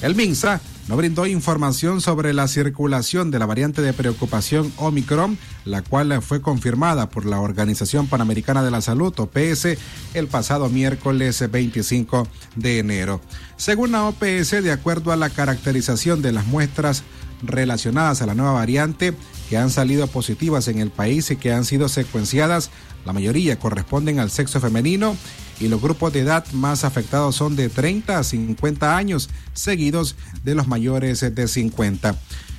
El 0.00 0.14
MINSA 0.14 0.58
no 0.88 0.96
brindó 0.96 1.26
información 1.26 2.00
sobre 2.00 2.32
la 2.34 2.46
circulación 2.48 3.30
de 3.30 3.38
la 3.38 3.46
variante 3.46 3.82
de 3.82 3.92
preocupación 3.92 4.72
Omicron, 4.76 5.38
la 5.64 5.82
cual 5.82 6.20
fue 6.20 6.42
confirmada 6.42 7.08
por 7.08 7.24
la 7.24 7.40
Organización 7.40 8.06
Panamericana 8.06 8.62
de 8.62 8.70
la 8.70 8.80
Salud, 8.80 9.14
OPS, 9.18 9.78
el 10.14 10.26
pasado 10.28 10.68
miércoles 10.68 11.42
25 11.50 12.28
de 12.56 12.78
enero. 12.78 13.20
Según 13.56 13.92
la 13.92 14.04
OPS, 14.04 14.62
de 14.62 14.72
acuerdo 14.72 15.12
a 15.12 15.16
la 15.16 15.30
caracterización 15.30 16.20
de 16.20 16.32
las 16.32 16.46
muestras 16.46 17.02
relacionadas 17.46 18.22
a 18.22 18.26
la 18.26 18.34
nueva 18.34 18.52
variante 18.52 19.14
que 19.48 19.56
han 19.56 19.70
salido 19.70 20.06
positivas 20.06 20.68
en 20.68 20.78
el 20.78 20.90
país 20.90 21.30
y 21.30 21.36
que 21.36 21.52
han 21.52 21.64
sido 21.64 21.88
secuenciadas, 21.88 22.70
la 23.04 23.12
mayoría 23.12 23.58
corresponden 23.58 24.18
al 24.18 24.30
sexo 24.30 24.60
femenino 24.60 25.16
y 25.60 25.68
los 25.68 25.80
grupos 25.80 26.12
de 26.12 26.20
edad 26.20 26.44
más 26.52 26.84
afectados 26.84 27.36
son 27.36 27.54
de 27.56 27.68
30 27.68 28.18
a 28.18 28.24
50 28.24 28.96
años, 28.96 29.30
seguidos 29.52 30.16
de 30.42 30.54
los 30.54 30.66
mayores 30.66 31.20
de 31.20 31.48
50. 31.48 32.16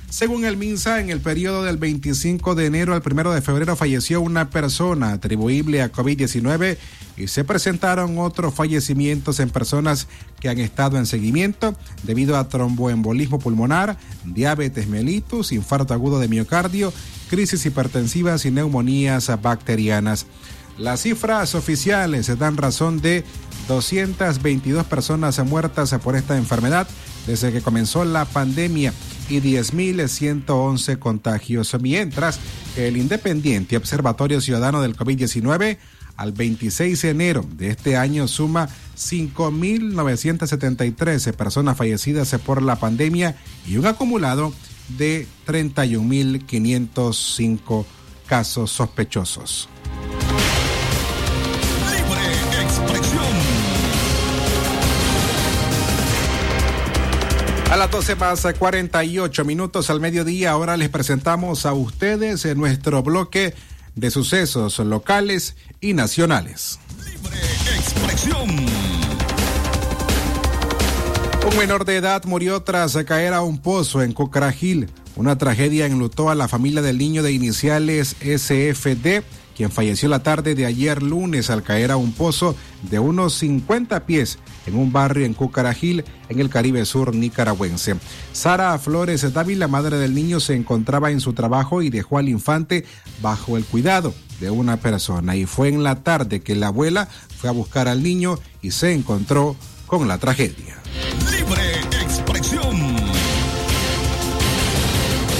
Según 0.08 0.44
el 0.44 0.56
MINSA, 0.56 1.00
en 1.00 1.10
el 1.10 1.20
periodo 1.20 1.64
del 1.64 1.78
25 1.78 2.54
de 2.54 2.66
enero 2.66 2.94
al 2.94 3.02
1 3.04 3.32
de 3.32 3.42
febrero 3.42 3.74
falleció 3.74 4.20
una 4.20 4.50
persona 4.50 5.12
atribuible 5.12 5.82
a 5.82 5.90
COVID-19 5.90 6.78
y 7.16 7.26
se 7.26 7.44
presentaron 7.44 8.18
otros 8.18 8.54
fallecimientos 8.54 9.40
en 9.40 9.50
personas 9.50 10.06
que 10.38 10.48
han 10.48 10.58
estado 10.58 10.96
en 10.96 11.06
seguimiento 11.06 11.74
debido 12.04 12.36
a 12.36 12.48
tromboembolismo 12.48 13.40
pulmonar, 13.40 13.96
diabetes 14.24 14.86
mellitus, 14.86 15.50
infarto 15.50 15.92
agudo 15.92 16.20
de 16.20 16.28
miocardio, 16.28 16.92
crisis 17.28 17.66
hipertensivas 17.66 18.44
y 18.44 18.52
neumonías 18.52 19.30
bacterianas. 19.42 20.26
Las 20.78 21.02
cifras 21.02 21.54
oficiales 21.54 22.38
dan 22.38 22.56
razón 22.56 23.00
de 23.00 23.24
222 23.66 24.84
personas 24.86 25.38
muertas 25.44 25.94
por 26.02 26.16
esta 26.16 26.36
enfermedad 26.36 26.86
desde 27.26 27.50
que 27.50 27.62
comenzó 27.62 28.04
la 28.04 28.24
pandemia 28.24 28.92
y 29.28 29.40
10.111 29.40 30.98
contagios, 30.98 31.76
mientras 31.80 32.40
que 32.74 32.88
el 32.88 32.96
Independiente 32.96 33.76
Observatorio 33.76 34.40
Ciudadano 34.40 34.82
del 34.82 34.96
COVID-19 34.96 35.78
al 36.16 36.32
26 36.32 37.02
de 37.02 37.10
enero 37.10 37.46
de 37.56 37.68
este 37.68 37.96
año 37.96 38.26
suma 38.28 38.68
5.973 38.96 41.32
personas 41.34 41.76
fallecidas 41.76 42.34
por 42.44 42.62
la 42.62 42.76
pandemia 42.76 43.36
y 43.66 43.76
un 43.76 43.86
acumulado 43.86 44.52
de 44.96 45.26
31.505 45.46 47.84
casos 48.26 48.70
sospechosos. 48.70 49.68
A 57.76 57.78
las 57.78 57.90
12 57.90 58.14
más 58.16 58.46
48 58.58 59.44
minutos 59.44 59.90
al 59.90 60.00
mediodía, 60.00 60.52
ahora 60.52 60.78
les 60.78 60.88
presentamos 60.88 61.66
a 61.66 61.74
ustedes 61.74 62.46
en 62.46 62.56
nuestro 62.56 63.02
bloque 63.02 63.52
de 63.94 64.10
sucesos 64.10 64.78
locales 64.78 65.56
y 65.82 65.92
nacionales. 65.92 66.78
Libre 67.04 67.36
expresión. 67.76 68.48
Un 71.46 71.58
menor 71.58 71.84
de 71.84 71.96
edad 71.96 72.24
murió 72.24 72.62
tras 72.62 72.96
caer 73.04 73.34
a 73.34 73.42
un 73.42 73.58
pozo 73.58 74.00
en 74.00 74.14
Cocragil. 74.14 74.88
Una 75.14 75.36
tragedia 75.36 75.84
enlutó 75.84 76.30
a 76.30 76.34
la 76.34 76.48
familia 76.48 76.80
del 76.80 76.96
niño 76.96 77.22
de 77.22 77.32
iniciales 77.32 78.16
SFD 78.20 79.22
quien 79.56 79.70
falleció 79.70 80.08
la 80.08 80.22
tarde 80.22 80.54
de 80.54 80.66
ayer 80.66 81.02
lunes 81.02 81.48
al 81.50 81.62
caer 81.62 81.90
a 81.90 81.96
un 81.96 82.12
pozo 82.12 82.54
de 82.82 82.98
unos 82.98 83.34
50 83.34 84.04
pies 84.04 84.38
en 84.66 84.76
un 84.76 84.92
barrio 84.92 85.24
en 85.24 85.34
Cucarajil, 85.34 86.04
en 86.28 86.40
el 86.40 86.50
Caribe 86.50 86.84
Sur 86.84 87.14
nicaragüense. 87.14 87.96
Sara 88.32 88.78
Flores 88.78 89.32
Dávila, 89.32 89.66
madre 89.66 89.96
del 89.96 90.14
niño, 90.14 90.40
se 90.40 90.54
encontraba 90.54 91.10
en 91.10 91.20
su 91.20 91.32
trabajo 91.32 91.82
y 91.82 91.90
dejó 91.90 92.18
al 92.18 92.28
infante 92.28 92.84
bajo 93.22 93.56
el 93.56 93.64
cuidado 93.64 94.14
de 94.40 94.50
una 94.50 94.76
persona. 94.76 95.36
Y 95.36 95.46
fue 95.46 95.68
en 95.68 95.82
la 95.82 96.02
tarde 96.02 96.40
que 96.40 96.54
la 96.54 96.68
abuela 96.68 97.08
fue 97.38 97.48
a 97.48 97.52
buscar 97.52 97.88
al 97.88 98.02
niño 98.02 98.38
y 98.60 98.72
se 98.72 98.92
encontró 98.92 99.56
con 99.86 100.06
la 100.06 100.18
tragedia. 100.18 100.76
Libre 101.30 101.75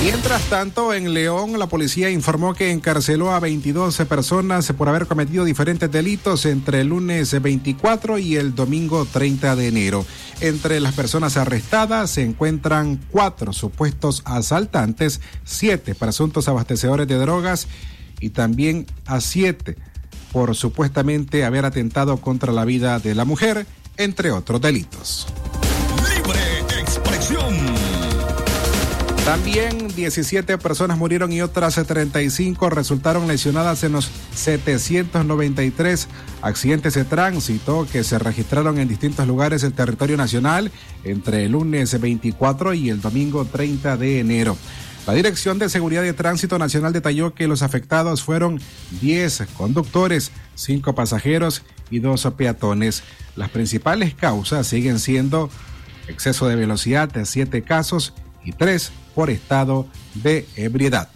Mientras 0.06 0.42
tanto, 0.44 0.94
en 0.94 1.14
León, 1.14 1.58
la 1.58 1.66
policía 1.66 2.10
informó 2.10 2.54
que 2.54 2.70
encarceló 2.70 3.32
a 3.32 3.40
22 3.40 3.96
personas 4.08 4.72
por 4.72 4.88
haber 4.88 5.08
cometido 5.08 5.44
diferentes 5.44 5.90
delitos 5.90 6.46
entre 6.46 6.82
el 6.82 6.90
lunes 6.90 7.42
24 7.42 8.16
y 8.18 8.36
el 8.36 8.54
domingo 8.54 9.04
30 9.04 9.56
de 9.56 9.66
enero. 9.66 10.06
Entre 10.40 10.78
las 10.78 10.94
personas 10.94 11.36
arrestadas 11.36 12.08
se 12.08 12.22
encuentran 12.22 13.00
cuatro 13.10 13.52
supuestos 13.52 14.22
asaltantes, 14.26 15.20
siete 15.42 15.96
presuntos 15.96 16.46
abastecedores 16.46 17.08
de 17.08 17.16
drogas 17.16 17.66
y 18.20 18.30
también 18.30 18.86
a 19.06 19.20
siete 19.20 19.74
por 20.30 20.54
supuestamente 20.54 21.44
haber 21.44 21.64
atentado 21.64 22.18
contra 22.18 22.52
la 22.52 22.64
vida 22.64 23.00
de 23.00 23.16
la 23.16 23.24
mujer, 23.24 23.66
entre 23.96 24.30
otros 24.30 24.60
delitos. 24.60 25.26
También 29.26 29.88
17 29.88 30.56
personas 30.56 30.98
murieron 30.98 31.32
y 31.32 31.42
otras 31.42 31.74
35 31.74 32.70
resultaron 32.70 33.26
lesionadas 33.26 33.82
en 33.82 33.90
los 33.90 34.08
793 34.36 36.06
accidentes 36.42 36.94
de 36.94 37.04
tránsito 37.04 37.88
que 37.90 38.04
se 38.04 38.20
registraron 38.20 38.78
en 38.78 38.86
distintos 38.86 39.26
lugares 39.26 39.62
del 39.62 39.72
territorio 39.72 40.16
nacional 40.16 40.70
entre 41.02 41.44
el 41.46 41.52
lunes 41.52 42.00
24 42.00 42.72
y 42.74 42.88
el 42.88 43.00
domingo 43.00 43.44
30 43.44 43.96
de 43.96 44.20
enero. 44.20 44.56
La 45.08 45.12
Dirección 45.12 45.58
de 45.58 45.70
Seguridad 45.70 46.02
de 46.02 46.12
Tránsito 46.12 46.56
Nacional 46.56 46.92
detalló 46.92 47.34
que 47.34 47.48
los 47.48 47.62
afectados 47.62 48.22
fueron 48.22 48.60
10 49.00 49.42
conductores, 49.56 50.30
5 50.54 50.94
pasajeros 50.94 51.64
y 51.90 51.98
2 51.98 52.28
peatones. 52.36 53.02
Las 53.34 53.50
principales 53.50 54.14
causas 54.14 54.68
siguen 54.68 55.00
siendo 55.00 55.50
exceso 56.06 56.46
de 56.46 56.54
velocidad 56.54 57.08
de 57.08 57.26
7 57.26 57.62
casos 57.62 58.14
y 58.44 58.52
3 58.52 58.92
por 59.16 59.30
estado 59.30 59.86
de 60.14 60.46
ebriedad. 60.54 61.08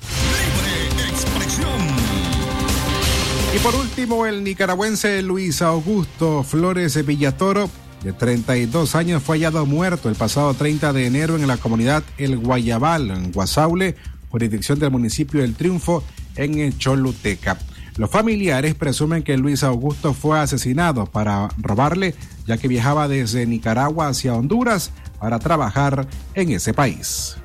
Y 3.54 3.58
por 3.58 3.74
último, 3.74 4.26
el 4.26 4.42
nicaragüense 4.42 5.22
Luis 5.22 5.60
Augusto 5.60 6.42
Flores 6.42 7.04
Villatoro, 7.04 7.68
de 8.02 8.14
32 8.14 8.94
años, 8.94 9.22
fue 9.22 9.36
hallado 9.36 9.66
muerto 9.66 10.08
el 10.08 10.14
pasado 10.14 10.54
30 10.54 10.94
de 10.94 11.06
enero 11.06 11.36
en 11.36 11.46
la 11.46 11.58
comunidad 11.58 12.02
El 12.16 12.38
Guayabal, 12.38 13.10
en 13.10 13.32
Guasaule, 13.32 13.96
jurisdicción 14.30 14.78
del 14.78 14.90
municipio 14.90 15.42
del 15.42 15.54
Triunfo, 15.54 16.02
en 16.36 16.78
Choluteca. 16.78 17.58
Los 17.96 18.08
familiares 18.08 18.74
presumen 18.74 19.22
que 19.22 19.36
Luis 19.36 19.62
Augusto 19.62 20.14
fue 20.14 20.38
asesinado 20.38 21.04
para 21.04 21.48
robarle, 21.58 22.14
ya 22.46 22.56
que 22.56 22.68
viajaba 22.68 23.08
desde 23.08 23.44
Nicaragua 23.44 24.08
hacia 24.08 24.34
Honduras 24.34 24.90
para 25.18 25.38
trabajar 25.38 26.06
en 26.34 26.50
ese 26.52 26.72
país. 26.72 27.36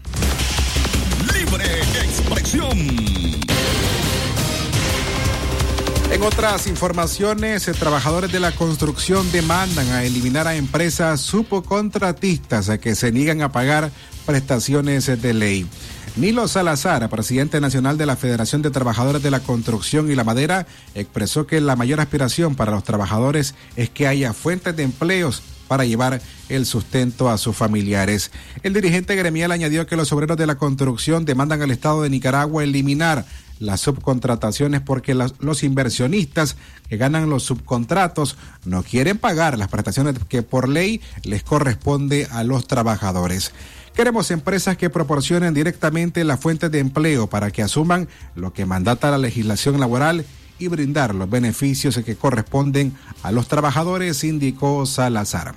Otras 6.25 6.65
informaciones, 6.65 7.65
trabajadores 7.77 8.31
de 8.31 8.39
la 8.39 8.51
construcción 8.51 9.31
demandan 9.31 9.87
a 9.91 10.03
eliminar 10.03 10.47
a 10.47 10.55
empresas 10.55 11.21
subcontratistas 11.21 12.79
que 12.79 12.95
se 12.95 13.11
niegan 13.11 13.43
a 13.43 13.51
pagar 13.51 13.91
prestaciones 14.25 15.05
de 15.05 15.33
ley. 15.35 15.67
Nilo 16.15 16.47
Salazar, 16.47 17.07
presidente 17.09 17.61
nacional 17.61 17.99
de 17.99 18.07
la 18.07 18.15
Federación 18.15 18.63
de 18.63 18.71
Trabajadores 18.71 19.21
de 19.21 19.29
la 19.29 19.41
Construcción 19.41 20.11
y 20.11 20.15
la 20.15 20.23
Madera, 20.23 20.65
expresó 20.95 21.45
que 21.45 21.61
la 21.61 21.75
mayor 21.75 21.99
aspiración 21.99 22.55
para 22.55 22.71
los 22.71 22.83
trabajadores 22.83 23.53
es 23.75 23.91
que 23.91 24.07
haya 24.07 24.33
fuentes 24.33 24.75
de 24.75 24.81
empleos 24.81 25.43
para 25.67 25.85
llevar 25.85 26.21
el 26.49 26.65
sustento 26.65 27.29
a 27.29 27.37
sus 27.37 27.55
familiares. 27.55 28.31
El 28.63 28.73
dirigente 28.73 29.15
gremial 29.15 29.51
añadió 29.51 29.85
que 29.85 29.95
los 29.95 30.11
obreros 30.11 30.37
de 30.37 30.47
la 30.47 30.55
construcción 30.55 31.25
demandan 31.25 31.61
al 31.61 31.71
Estado 31.71 32.01
de 32.01 32.09
Nicaragua 32.09 32.63
eliminar 32.63 33.25
las 33.59 33.81
subcontrataciones 33.81 34.81
porque 34.81 35.13
los 35.13 35.63
inversionistas 35.63 36.57
que 36.89 36.97
ganan 36.97 37.29
los 37.29 37.43
subcontratos 37.43 38.37
no 38.65 38.83
quieren 38.83 39.17
pagar 39.17 39.57
las 39.57 39.69
prestaciones 39.69 40.15
que 40.27 40.43
por 40.43 40.67
ley 40.69 41.01
les 41.23 41.43
corresponde 41.43 42.27
a 42.31 42.43
los 42.43 42.67
trabajadores. 42.67 43.51
Queremos 43.95 44.29
empresas 44.31 44.75
que 44.75 44.89
proporcionen 44.89 45.53
directamente 45.53 46.23
la 46.25 46.37
fuente 46.37 46.69
de 46.69 46.79
empleo 46.79 47.27
para 47.27 47.51
que 47.51 47.61
asuman 47.61 48.09
lo 48.35 48.51
que 48.51 48.65
mandata 48.65 49.09
la 49.09 49.17
legislación 49.17 49.79
laboral 49.79 50.25
y 50.59 50.67
brindar 50.67 51.15
los 51.15 51.29
beneficios 51.29 51.97
que 51.97 52.15
corresponden 52.15 52.93
a 53.23 53.31
los 53.31 53.47
trabajadores, 53.47 54.23
indicó 54.23 54.85
Salazar. 54.85 55.55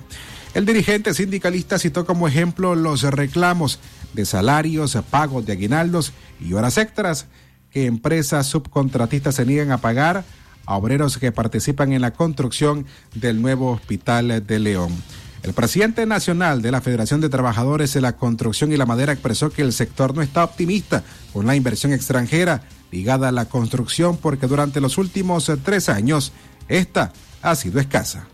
El 0.53 0.65
dirigente 0.65 1.13
sindicalista 1.13 1.77
citó 1.77 2.05
como 2.05 2.27
ejemplo 2.27 2.75
los 2.75 3.03
reclamos 3.03 3.79
de 4.13 4.25
salarios, 4.25 4.97
pagos 5.09 5.45
de 5.45 5.53
aguinaldos 5.53 6.13
y 6.39 6.53
horas 6.53 6.77
extras 6.77 7.27
que 7.71 7.85
empresas 7.85 8.47
subcontratistas 8.47 9.35
se 9.35 9.45
niegan 9.45 9.71
a 9.71 9.79
pagar 9.79 10.23
a 10.65 10.75
obreros 10.75 11.17
que 11.17 11.31
participan 11.31 11.93
en 11.93 12.01
la 12.01 12.11
construcción 12.11 12.85
del 13.15 13.41
nuevo 13.41 13.71
hospital 13.71 14.45
de 14.45 14.59
León. 14.59 14.91
El 15.41 15.53
presidente 15.53 16.05
nacional 16.05 16.61
de 16.61 16.71
la 16.71 16.81
Federación 16.81 17.21
de 17.21 17.29
Trabajadores 17.29 17.93
de 17.93 18.01
la 18.01 18.17
Construcción 18.17 18.71
y 18.71 18.77
la 18.77 18.85
Madera 18.85 19.13
expresó 19.13 19.49
que 19.49 19.61
el 19.61 19.73
sector 19.73 20.13
no 20.13 20.21
está 20.21 20.43
optimista 20.43 21.03
con 21.33 21.47
la 21.47 21.55
inversión 21.55 21.93
extranjera 21.93 22.61
ligada 22.91 23.29
a 23.29 23.31
la 23.31 23.45
construcción 23.45 24.17
porque 24.17 24.47
durante 24.47 24.81
los 24.81 24.97
últimos 24.97 25.51
tres 25.63 25.89
años 25.89 26.33
esta 26.67 27.13
ha 27.41 27.55
sido 27.55 27.79
escasa. 27.79 28.27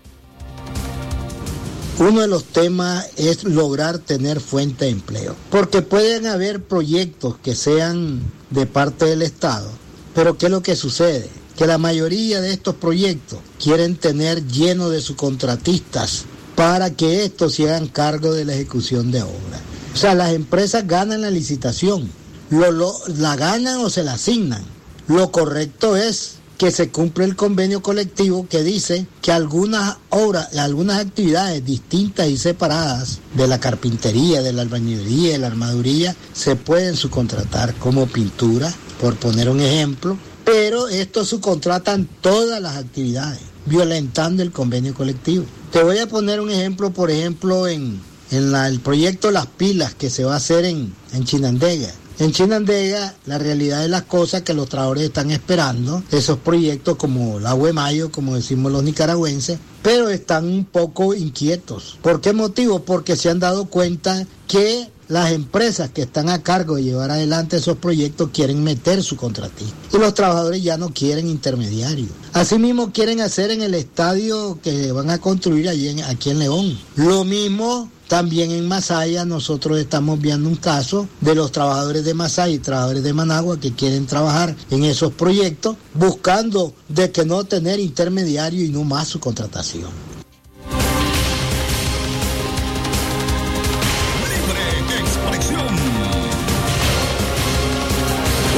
Uno 1.97 2.19
de 2.19 2.27
los 2.27 2.43
temas 2.43 3.07
es 3.15 3.45
lograr 3.45 3.99
tener 3.99 4.41
fuente 4.41 4.83
de 4.83 4.91
empleo, 4.91 5.33
porque 5.49 5.81
pueden 5.81 6.27
haber 6.27 6.61
proyectos 6.61 7.37
que 7.37 7.55
sean 7.55 8.21
de 8.49 8.65
parte 8.65 9.05
del 9.05 9.21
Estado, 9.21 9.69
pero 10.13 10.37
¿qué 10.37 10.47
es 10.47 10.51
lo 10.51 10.61
que 10.61 10.75
sucede? 10.75 11.29
Que 11.55 11.67
la 11.67 11.77
mayoría 11.77 12.41
de 12.41 12.51
estos 12.51 12.75
proyectos 12.75 13.39
quieren 13.63 13.95
tener 13.95 14.45
lleno 14.45 14.89
de 14.89 14.99
sus 14.99 15.15
contratistas 15.15 16.25
para 16.55 16.89
que 16.89 17.23
estos 17.23 17.53
se 17.53 17.69
hagan 17.69 17.87
cargo 17.87 18.33
de 18.33 18.43
la 18.43 18.55
ejecución 18.55 19.09
de 19.11 19.21
obra. 19.21 19.61
O 19.93 19.97
sea, 19.97 20.15
las 20.15 20.33
empresas 20.33 20.85
ganan 20.85 21.21
la 21.21 21.31
licitación, 21.31 22.09
lo, 22.49 22.93
la 23.07 23.37
ganan 23.37 23.77
o 23.77 23.89
se 23.89 24.03
la 24.03 24.13
asignan. 24.13 24.65
Lo 25.07 25.31
correcto 25.31 25.95
es 25.95 26.39
que 26.57 26.71
se 26.71 26.89
cumple 26.89 27.25
el 27.25 27.35
convenio 27.35 27.81
colectivo 27.81 28.47
que 28.49 28.63
dice 28.63 29.05
que 29.21 29.31
algunas 29.31 29.97
obras, 30.09 30.55
algunas 30.57 30.99
actividades 30.99 31.65
distintas 31.65 32.27
y 32.27 32.37
separadas 32.37 33.19
de 33.35 33.47
la 33.47 33.59
carpintería, 33.59 34.41
de 34.41 34.53
la 34.53 34.61
albañilería, 34.61 35.33
de 35.33 35.39
la 35.39 35.47
armaduría, 35.47 36.15
se 36.33 36.55
pueden 36.55 36.95
subcontratar 36.95 37.75
como 37.75 38.07
pintura, 38.07 38.73
por 39.01 39.15
poner 39.15 39.49
un 39.49 39.59
ejemplo, 39.59 40.17
pero 40.45 40.87
estos 40.87 41.29
subcontratan 41.29 42.07
todas 42.21 42.61
las 42.61 42.77
actividades, 42.77 43.41
violentando 43.65 44.43
el 44.43 44.51
convenio 44.51 44.93
colectivo. 44.93 45.45
Te 45.71 45.83
voy 45.83 45.97
a 45.97 46.07
poner 46.07 46.39
un 46.39 46.51
ejemplo, 46.51 46.91
por 46.91 47.11
ejemplo, 47.11 47.67
en, 47.67 47.99
el 48.31 48.79
proyecto 48.79 49.31
Las 49.31 49.47
Pilas 49.47 49.93
que 49.93 50.09
se 50.09 50.23
va 50.23 50.33
a 50.33 50.37
hacer 50.37 50.65
en, 50.65 50.93
en 51.13 51.25
Chinandega. 51.25 51.91
En 52.17 52.31
Chinandega, 52.31 53.13
la 53.25 53.37
realidad 53.37 53.81
de 53.81 53.89
las 53.89 54.03
cosas 54.03 54.43
que 54.43 54.53
los 54.53 54.69
trabajadores 54.69 55.03
están 55.03 55.31
esperando, 55.31 56.01
esos 56.11 56.37
proyectos 56.37 56.95
como 56.95 57.39
la 57.41 57.55
Mayo, 57.55 58.09
como 58.09 58.35
decimos 58.35 58.71
los 58.71 58.83
nicaragüenses, 58.83 59.59
pero 59.81 60.09
están 60.09 60.45
un 60.45 60.65
poco 60.65 61.13
inquietos. 61.13 61.97
¿Por 62.01 62.21
qué 62.21 62.31
motivo? 62.31 62.79
Porque 62.79 63.17
se 63.17 63.29
han 63.29 63.39
dado 63.39 63.65
cuenta 63.65 64.25
que 64.47 64.89
las 65.07 65.31
empresas 65.31 65.89
que 65.89 66.03
están 66.03 66.29
a 66.29 66.41
cargo 66.41 66.75
de 66.75 66.83
llevar 66.83 67.11
adelante 67.11 67.57
esos 67.57 67.77
proyectos 67.77 68.29
quieren 68.33 68.63
meter 68.63 69.03
su 69.03 69.15
contratista 69.15 69.75
y 69.93 69.97
los 69.97 70.13
trabajadores 70.13 70.63
ya 70.63 70.77
no 70.77 70.89
quieren 70.89 71.27
intermediarios. 71.27 72.09
Asimismo 72.33 72.91
quieren 72.91 73.21
hacer 73.21 73.51
en 73.51 73.61
el 73.61 73.75
estadio 73.75 74.59
que 74.63 74.91
van 74.91 75.09
a 75.09 75.19
construir 75.19 75.69
allí 75.69 76.01
aquí 76.01 76.31
en 76.31 76.39
León. 76.39 76.79
Lo 76.95 77.23
mismo 77.23 77.91
también 78.07 78.51
en 78.51 78.67
Masaya 78.67 79.25
nosotros 79.25 79.77
estamos 79.79 80.19
viendo 80.19 80.47
un 80.47 80.55
caso 80.55 81.07
de 81.21 81.35
los 81.35 81.51
trabajadores 81.51 82.05
de 82.05 82.13
Masaya 82.13 82.53
y 82.53 82.59
trabajadores 82.59 83.03
de 83.03 83.13
Managua 83.13 83.59
que 83.59 83.73
quieren 83.73 84.05
trabajar 84.05 84.55
en 84.69 84.83
esos 84.83 85.13
proyectos 85.13 85.75
buscando 85.93 86.73
de 86.87 87.11
que 87.11 87.25
no 87.25 87.43
tener 87.43 87.79
intermediario 87.79 88.63
y 88.63 88.69
no 88.69 88.83
más 88.83 89.07
su 89.07 89.19
contratación. 89.19 90.14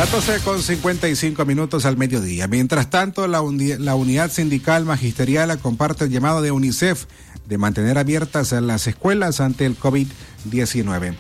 La 0.08 0.14
12 0.14 0.40
con 0.40 0.64
55 0.64 1.46
minutos 1.46 1.86
al 1.86 1.98
mediodía. 1.98 2.48
Mientras 2.48 2.90
tanto, 2.90 3.28
la, 3.28 3.44
la 3.80 3.96
unidad 3.96 4.32
sindical 4.32 4.86
magisterial 4.86 5.60
comparte 5.60 6.06
el 6.06 6.12
llamado 6.12 6.42
de 6.42 6.52
UNICEF 6.52 7.06
de 7.46 7.58
mantener 7.58 7.98
abiertas 7.98 8.54
las 8.54 8.88
escuelas 8.88 9.42
ante 9.42 9.66
el 9.66 9.78
COVID-19. 9.78 11.14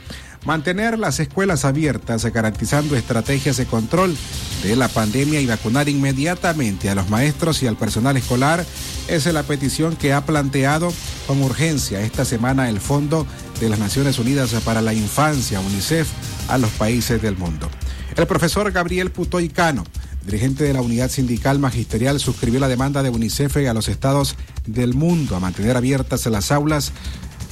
Mantener 0.46 0.98
las 0.98 1.20
escuelas 1.20 1.66
abiertas 1.66 2.26
garantizando 2.32 2.96
estrategias 2.96 3.58
de 3.58 3.66
control 3.66 4.16
de 4.64 4.78
la 4.78 4.88
pandemia 4.88 5.42
y 5.42 5.46
vacunar 5.48 5.90
inmediatamente 5.90 6.90
a 6.90 6.96
los 6.96 7.10
maestros 7.10 7.62
y 7.64 7.68
al 7.68 7.76
personal 7.76 8.16
escolar 8.16 8.66
es 9.10 9.26
la 9.26 9.44
petición 9.44 9.98
que 9.98 10.14
ha 10.14 10.26
planteado 10.26 10.94
con 11.28 11.44
urgencia 11.44 12.00
esta 12.02 12.24
semana 12.24 12.70
el 12.70 12.80
Fondo 12.80 13.28
de 13.60 13.68
las 13.68 13.80
Naciones 13.80 14.18
Unidas 14.18 14.54
para 14.64 14.82
la 14.82 14.94
Infancia, 14.94 15.60
UNICEF, 15.60 16.08
a 16.48 16.58
los 16.58 16.72
países 16.72 17.22
del 17.22 17.36
mundo. 17.38 17.70
El 18.18 18.26
profesor 18.26 18.72
Gabriel 18.72 19.12
Putoy 19.12 19.48
Cano, 19.48 19.84
dirigente 20.26 20.64
de 20.64 20.74
la 20.74 20.82
unidad 20.82 21.12
sindical 21.12 21.60
magisterial, 21.60 22.20
suscribió 22.20 22.60
la 22.60 22.68
demanda 22.68 23.04
de 23.04 23.12
UNICEF 23.12 23.58
a 23.58 23.74
los 23.76 23.90
estados 23.90 24.36
del 24.66 24.96
mundo 24.96 25.36
a 25.36 25.40
mantener 25.40 25.78
abiertas 25.78 26.26
las 26.26 26.52
aulas 26.52 26.94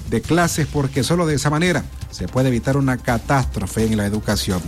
de 0.10 0.22
clases 0.22 0.66
porque 0.66 1.04
solo 1.04 1.28
de 1.28 1.36
esa 1.36 1.52
manera 1.52 1.86
se 2.10 2.28
puede 2.28 2.48
evitar 2.48 2.78
una 2.78 2.98
catástrofe 2.98 3.86
en 3.86 3.96
la 3.96 4.08
educación. 4.08 4.60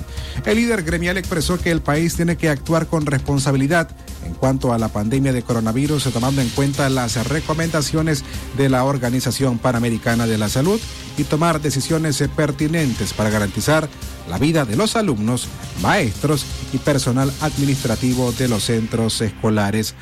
El 0.46 0.58
líder 0.58 0.84
gremial 0.84 1.18
expresó 1.18 1.60
que 1.60 1.72
el 1.72 1.82
país 1.82 2.16
tiene 2.16 2.38
que 2.38 2.50
actuar 2.50 2.86
con 2.86 3.08
responsabilidad 3.08 3.90
cuanto 4.38 4.74
a 4.74 4.78
la 4.78 4.88
pandemia 4.88 5.34
de 5.34 5.44
coronavirus, 5.44 6.12
tomando 6.14 6.42
en 6.42 6.50
cuenta 6.50 6.90
las 6.90 7.28
recomendaciones 7.28 8.24
de 8.58 8.70
la 8.70 8.84
Organización 8.84 9.58
Panamericana 9.58 10.28
de 10.28 10.38
la 10.38 10.50
Salud 10.50 10.80
y 11.18 11.24
tomar 11.24 11.62
decisiones 11.62 12.24
pertinentes 12.36 13.14
para 13.14 13.30
garantizar 13.30 13.90
la 14.30 14.38
vida 14.38 14.66
de 14.66 14.76
los 14.76 14.96
alumnos, 14.96 15.48
maestros 15.82 16.46
y 16.74 16.78
personal 16.78 17.32
administrativo 17.42 18.32
de 18.32 18.48
los 18.48 18.64
centros 18.64 19.22
escolares. 19.22 19.96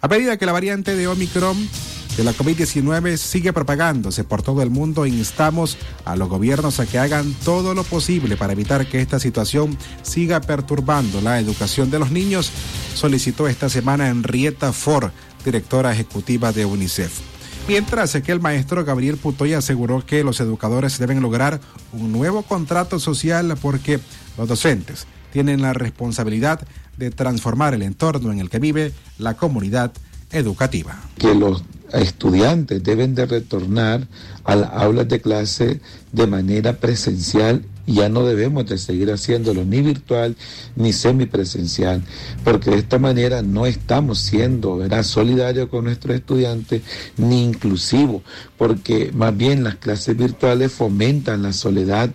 A 0.00 0.08
medida 0.08 0.36
que 0.36 0.46
la 0.46 0.52
variante 0.52 0.96
de 0.96 1.06
Omicron 1.08 1.56
de 2.16 2.22
la 2.22 2.32
COVID-19 2.32 3.16
sigue 3.16 3.52
propagándose 3.52 4.22
por 4.22 4.42
todo 4.42 4.62
el 4.62 4.70
mundo, 4.70 5.04
instamos 5.04 5.76
a 6.04 6.14
los 6.14 6.28
gobiernos 6.28 6.78
a 6.78 6.86
que 6.86 6.98
hagan 6.98 7.34
todo 7.44 7.74
lo 7.74 7.82
posible 7.82 8.36
para 8.36 8.52
evitar 8.52 8.86
que 8.86 9.00
esta 9.00 9.18
situación 9.18 9.76
siga 10.02 10.40
perturbando 10.40 11.20
la 11.20 11.40
educación 11.40 11.90
de 11.90 11.98
los 11.98 12.12
niños, 12.12 12.52
solicitó 12.94 13.48
esta 13.48 13.68
semana 13.68 14.08
Henrietta 14.08 14.72
Ford, 14.72 15.10
directora 15.44 15.92
ejecutiva 15.92 16.52
de 16.52 16.64
UNICEF. 16.64 17.12
Mientras 17.66 18.12
que 18.12 18.30
el 18.30 18.40
maestro 18.40 18.84
Gabriel 18.84 19.16
Putoy 19.16 19.54
aseguró 19.54 20.04
que 20.06 20.22
los 20.22 20.38
educadores 20.38 20.98
deben 20.98 21.20
lograr 21.20 21.60
un 21.92 22.12
nuevo 22.12 22.42
contrato 22.42 23.00
social 23.00 23.56
porque 23.60 23.98
los 24.38 24.46
docentes 24.46 25.06
tienen 25.32 25.62
la 25.62 25.72
responsabilidad 25.72 26.60
de 26.96 27.10
transformar 27.10 27.74
el 27.74 27.82
entorno 27.82 28.30
en 28.30 28.38
el 28.38 28.50
que 28.50 28.60
vive 28.60 28.92
la 29.18 29.34
comunidad 29.34 29.92
educativa. 30.34 31.00
Que 31.18 31.34
los 31.34 31.64
estudiantes 31.92 32.82
deben 32.82 33.14
de 33.14 33.26
retornar 33.26 34.06
a 34.44 34.56
las 34.56 34.72
aulas 34.72 35.08
de 35.08 35.20
clase 35.20 35.80
de 36.12 36.26
manera 36.26 36.74
presencial 36.74 37.64
ya 37.86 38.08
no 38.08 38.24
debemos 38.24 38.66
de 38.66 38.78
seguir 38.78 39.10
haciéndolo 39.10 39.64
ni 39.64 39.82
virtual 39.82 40.36
ni 40.76 40.92
semipresencial, 40.92 42.02
porque 42.42 42.70
de 42.70 42.78
esta 42.78 42.98
manera 42.98 43.42
no 43.42 43.66
estamos 43.66 44.20
siendo 44.20 44.80
solidarios 45.02 45.68
con 45.68 45.84
nuestros 45.84 46.16
estudiantes 46.16 46.82
ni 47.16 47.44
inclusivos, 47.44 48.22
porque 48.56 49.10
más 49.12 49.36
bien 49.36 49.64
las 49.64 49.76
clases 49.76 50.16
virtuales 50.16 50.72
fomentan 50.72 51.42
la 51.42 51.52
soledad 51.52 52.10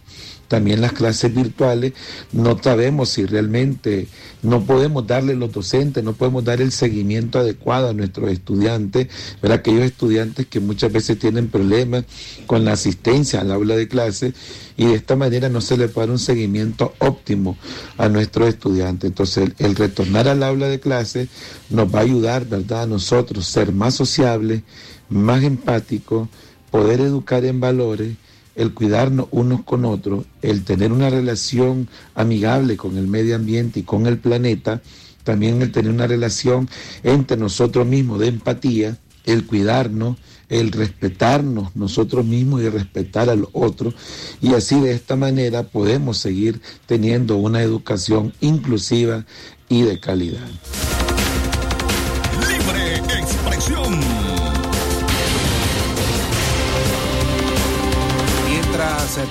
también 0.49 0.81
las 0.81 0.91
clases 0.91 1.33
virtuales, 1.33 1.93
no 2.33 2.59
sabemos 2.61 3.09
si 3.09 3.25
realmente 3.25 4.07
no 4.41 4.65
podemos 4.65 5.07
darle 5.07 5.35
los 5.35 5.51
docentes, 5.51 6.03
no 6.03 6.13
podemos 6.13 6.43
dar 6.43 6.59
el 6.59 6.73
seguimiento 6.73 7.39
adecuado 7.39 7.87
a 7.89 7.93
nuestros 7.93 8.29
estudiantes, 8.31 9.07
aquellos 9.49 9.83
estudiantes 9.83 10.47
que 10.47 10.59
muchas 10.59 10.91
veces 10.91 11.17
tienen 11.17 11.47
problemas 11.47 12.03
con 12.47 12.65
la 12.65 12.73
asistencia 12.73 13.41
al 13.41 13.51
aula 13.51 13.75
de 13.75 13.87
clase 13.87 14.33
y 14.75 14.85
de 14.85 14.95
esta 14.95 15.15
manera 15.15 15.49
no 15.49 15.61
se 15.61 15.77
le 15.77 15.87
puede 15.87 16.07
dar 16.07 16.13
un 16.13 16.19
seguimiento 16.19 16.93
óptimo 16.99 17.57
a 17.97 18.09
nuestros 18.09 18.49
estudiantes. 18.49 19.09
Entonces, 19.09 19.51
el, 19.59 19.75
retornar 19.75 20.27
al 20.27 20.43
aula 20.43 20.67
de 20.67 20.79
clase 20.79 21.27
nos 21.69 21.93
va 21.93 21.99
a 21.99 22.03
ayudar, 22.03 22.45
¿verdad?, 22.45 22.83
a 22.83 22.87
nosotros 22.87 23.45
ser 23.45 23.71
más 23.71 23.95
sociables, 23.95 24.63
más 25.09 25.43
empáticos, 25.43 26.27
poder 26.71 27.01
educar 27.01 27.45
en 27.45 27.59
valores 27.59 28.15
el 28.59 28.73
cuidarnos 28.73 29.27
unos 29.31 29.63
con 29.63 29.85
otros, 29.85 30.25
el 30.41 30.65
tener 30.65 30.91
una 30.91 31.09
relación 31.09 31.87
amigable 32.13 32.75
con 32.75 32.97
el 32.97 33.07
medio 33.07 33.37
ambiente 33.37 33.79
y 33.79 33.83
con 33.83 34.05
el 34.05 34.17
planeta, 34.17 34.81
también 35.23 35.61
el 35.61 35.71
tener 35.71 35.89
una 35.89 36.07
relación 36.07 36.67
entre 37.03 37.37
nosotros 37.37 37.87
mismos 37.87 38.19
de 38.19 38.27
empatía, 38.27 38.97
el 39.23 39.45
cuidarnos, 39.45 40.17
el 40.49 40.73
respetarnos 40.73 41.73
nosotros 41.77 42.25
mismos 42.25 42.61
y 42.61 42.67
respetar 42.67 43.29
al 43.29 43.47
otro. 43.53 43.93
Y 44.41 44.53
así 44.55 44.77
de 44.81 44.91
esta 44.91 45.15
manera 45.15 45.63
podemos 45.63 46.17
seguir 46.17 46.59
teniendo 46.85 47.37
una 47.37 47.61
educación 47.61 48.33
inclusiva 48.41 49.25
y 49.69 49.83
de 49.83 50.01
calidad. 50.01 50.49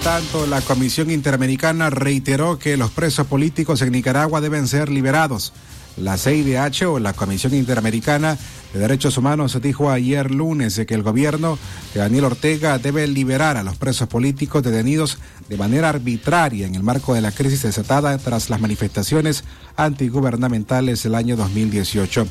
Tanto, 0.02 0.46
la 0.46 0.60
Comisión 0.60 1.08
Interamericana 1.08 1.88
reiteró 1.88 2.58
que 2.58 2.76
los 2.76 2.90
presos 2.90 3.28
políticos 3.28 3.80
en 3.80 3.92
Nicaragua 3.92 4.40
deben 4.40 4.66
ser 4.66 4.88
liberados. 4.88 5.52
La 5.96 6.18
CIDH 6.18 6.86
o 6.86 6.98
la 6.98 7.12
Comisión 7.12 7.54
Interamericana 7.54 8.36
de 8.72 8.80
Derechos 8.80 9.16
Humanos 9.16 9.58
dijo 9.62 9.90
ayer 9.90 10.32
lunes 10.32 10.80
que 10.86 10.94
el 10.94 11.02
gobierno 11.02 11.58
de 11.94 12.00
Daniel 12.00 12.24
Ortega 12.24 12.78
debe 12.78 13.06
liberar 13.06 13.56
a 13.56 13.62
los 13.62 13.76
presos 13.76 14.08
políticos 14.08 14.64
detenidos 14.64 15.18
de 15.48 15.56
manera 15.56 15.88
arbitraria 15.88 16.66
en 16.66 16.74
el 16.74 16.82
marco 16.82 17.14
de 17.14 17.20
la 17.20 17.32
crisis 17.32 17.62
desatada 17.62 18.18
tras 18.18 18.50
las 18.50 18.60
manifestaciones 18.60 19.44
antigubernamentales 19.76 21.04
del 21.04 21.14
año 21.14 21.36
2018. 21.36 22.26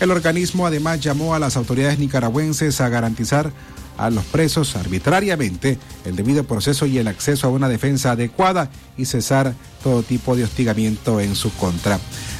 El 0.00 0.10
organismo 0.12 0.66
además 0.66 1.00
llamó 1.00 1.34
a 1.34 1.40
las 1.40 1.56
autoridades 1.56 1.98
nicaragüenses 1.98 2.80
a 2.80 2.88
garantizar 2.88 3.52
a 3.98 4.10
los 4.10 4.24
presos 4.24 4.76
arbitrariamente 4.76 5.78
el 6.04 6.16
debido 6.16 6.44
proceso 6.44 6.86
y 6.86 6.98
el 6.98 7.08
acceso 7.08 7.46
a 7.46 7.50
una 7.50 7.68
defensa 7.68 8.12
adecuada 8.12 8.70
y 8.96 9.04
cesar 9.04 9.54
todo 9.82 10.02
tipo 10.02 10.36
de 10.36 10.44
hostigamiento 10.44 11.20
en 11.20 11.34
su 11.34 11.52
contra. 11.54 11.98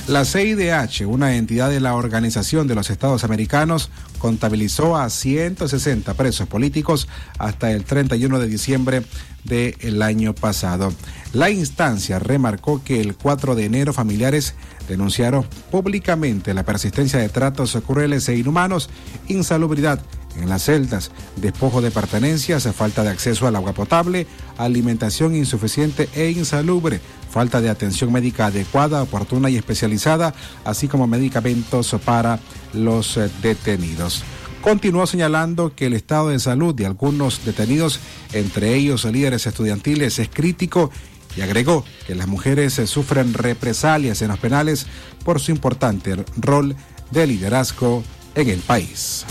La 0.09 0.25
CIDH, 0.25 1.07
una 1.07 1.37
entidad 1.37 1.71
de 1.71 1.79
la 1.79 1.95
Organización 1.95 2.67
de 2.67 2.75
los 2.75 2.91
Estados 2.91 3.23
Americanos, 3.23 3.91
contabilizó 4.19 4.97
a 4.97 5.09
160 5.09 6.15
presos 6.15 6.49
políticos 6.49 7.07
hasta 7.39 7.71
el 7.71 7.85
31 7.85 8.41
de 8.41 8.49
diciembre 8.49 9.03
del 9.45 10.03
año 10.03 10.35
pasado. 10.35 10.93
La 11.33 11.51
instancia 11.51 12.19
remarcó 12.19 12.83
que 12.83 13.01
el 13.01 13.17
4 13.17 13.55
de 13.55 13.65
enero 13.65 13.93
familiares 13.93 14.55
denunciaron 14.89 15.47
públicamente 15.71 16.53
la 16.53 16.65
persistencia 16.65 17.21
de 17.21 17.29
tratos 17.29 17.79
crueles 17.87 18.29
e 18.29 18.37
inhumanos, 18.37 18.91
insalubridad 19.29 20.01
en 20.37 20.49
las 20.49 20.65
celdas, 20.65 21.11
despojo 21.37 21.81
de 21.81 21.91
pertenencias, 21.91 22.69
falta 22.75 23.03
de 23.03 23.11
acceso 23.11 23.47
al 23.47 23.57
agua 23.57 23.73
potable, 23.73 24.27
alimentación 24.59 25.35
insuficiente 25.35 26.09
e 26.15 26.31
insalubre, 26.31 27.01
falta 27.31 27.61
de 27.61 27.71
atención 27.71 28.13
médica 28.13 28.47
adecuada, 28.47 29.03
oportuna 29.03 29.51
y 29.51 29.57
especializada, 29.57 30.35
así 30.65 30.89
como 30.89 31.07
medicamentos 31.07 31.95
para 32.05 32.39
los 32.73 33.17
eh, 33.17 33.31
detenidos. 33.43 34.25
Continuó 34.63 35.07
señalando 35.07 35.75
que 35.75 35.87
el 35.87 35.93
estado 35.93 36.29
de 36.29 36.39
salud 36.39 36.75
de 36.75 36.87
algunos 36.87 37.45
detenidos, 37.45 37.99
entre 38.33 38.75
ellos 38.75 39.05
líderes 39.05 39.47
estudiantiles, 39.47 40.21
es 40.21 40.29
crítico 40.29 40.91
y 41.37 41.41
agregó 41.41 41.85
que 42.07 42.15
las 42.15 42.29
mujeres 42.29 42.79
eh, 42.79 42.87
sufren 42.87 43.35
represalias 43.35 44.23
en 44.23 44.29
los 44.29 44.39
penales 44.39 44.87
por 45.25 45.41
su 45.41 45.51
importante 45.51 46.25
rol 46.37 46.77
de 47.11 47.27
liderazgo 47.27 48.05
en 48.35 48.49
el 48.49 48.61
país. 48.61 49.27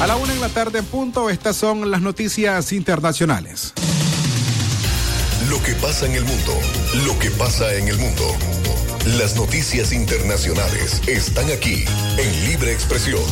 A 0.00 0.06
la 0.06 0.14
una 0.14 0.32
en 0.32 0.40
la 0.40 0.48
tarde 0.48 0.78
en 0.78 0.84
punto, 0.84 1.28
estas 1.28 1.56
son 1.56 1.90
las 1.90 2.00
noticias 2.00 2.72
internacionales. 2.72 3.72
Lo 5.50 5.60
que 5.60 5.74
pasa 5.74 6.06
en 6.06 6.14
el 6.14 6.24
mundo, 6.24 6.52
lo 7.04 7.18
que 7.18 7.32
pasa 7.32 7.74
en 7.74 7.88
el 7.88 7.98
mundo. 7.98 8.24
Las 9.18 9.34
noticias 9.34 9.92
internacionales 9.92 11.02
están 11.08 11.50
aquí 11.50 11.84
en 12.16 12.44
Libre 12.44 12.72
Expresión. 12.72 13.22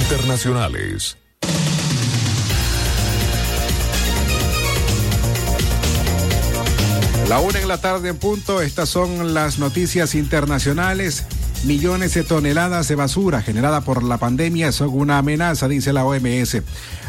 Internacionales. 0.00 1.18
La 7.28 7.40
una 7.40 7.58
en 7.58 7.68
la 7.68 7.78
tarde 7.78 8.08
en 8.08 8.16
punto, 8.16 8.62
estas 8.62 8.88
son 8.88 9.34
las 9.34 9.58
noticias 9.58 10.14
internacionales. 10.14 11.26
Millones 11.64 12.14
de 12.14 12.22
toneladas 12.22 12.86
de 12.86 12.94
basura 12.94 13.42
generada 13.42 13.80
por 13.80 14.04
la 14.04 14.18
pandemia 14.18 14.70
son 14.70 14.90
una 14.90 15.18
amenaza, 15.18 15.66
dice 15.66 15.92
la 15.92 16.04
OMS. 16.04 16.58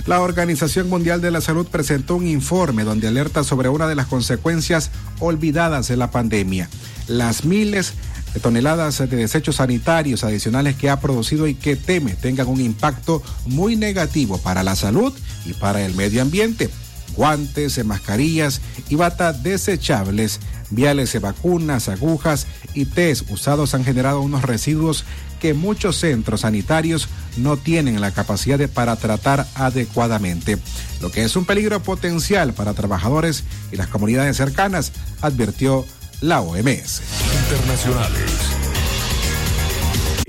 La 0.08 0.22
Organización 0.22 0.90
Mundial 0.90 1.22
de 1.22 1.32
la 1.32 1.42
Salud 1.42 1.68
presentó 1.68 2.16
un 2.16 2.26
informe 2.26 2.84
donde 2.84 3.08
alerta 3.08 3.44
sobre 3.44 3.70
una 3.70 3.88
de 3.88 3.96
las 3.96 4.08
consecuencias 4.08 4.90
olvidadas 5.20 5.90
de 5.90 5.98
la 5.98 6.10
pandemia. 6.10 6.70
Las 7.08 7.46
miles 7.46 7.94
de 8.34 8.40
toneladas 8.40 8.98
de 8.98 9.08
desechos 9.08 9.58
sanitarios 9.58 10.24
adicionales 10.24 10.76
que 10.76 10.90
ha 10.90 11.00
producido 11.00 11.48
y 11.48 11.54
que 11.54 11.76
teme 11.76 12.14
tengan 12.14 12.48
un 12.48 12.60
impacto 12.60 13.22
muy 13.46 13.76
negativo 13.76 14.40
para 14.40 14.64
la 14.64 14.76
salud 14.76 15.14
y 15.46 15.54
para 15.54 15.86
el 15.86 15.94
medio 15.94 16.22
ambiente 16.22 16.70
guantes, 17.18 17.84
mascarillas 17.84 18.62
y 18.90 18.96
batas 18.96 19.44
desechables, 19.44 20.40
viales 20.70 21.14
de 21.14 21.20
vacunas, 21.20 21.90
agujas 21.90 22.48
y 22.74 22.86
test 22.86 23.30
usados 23.30 23.74
han 23.74 23.84
generado 23.84 24.22
unos 24.22 24.44
residuos 24.44 25.06
que 25.40 25.54
muchos 25.54 25.98
centros 25.98 26.42
sanitarios 26.42 27.08
no 27.38 27.58
tienen 27.58 28.02
la 28.02 28.12
capacidad 28.12 28.58
de, 28.58 28.68
para 28.68 28.96
tratar 28.96 29.48
adecuadamente, 29.56 30.58
lo 31.02 31.12
que 31.12 31.24
es 31.24 31.36
un 31.36 31.46
peligro 31.46 31.82
potencial 31.82 32.54
para 32.54 32.74
trabajadores 32.74 33.44
y 33.72 33.76
las 33.76 33.88
comunidades 33.88 34.38
cercanas, 34.38 34.92
advirtió 35.22 35.86
la 36.22 36.42
OMS. 36.42 37.02
Internacionales. 37.44 38.32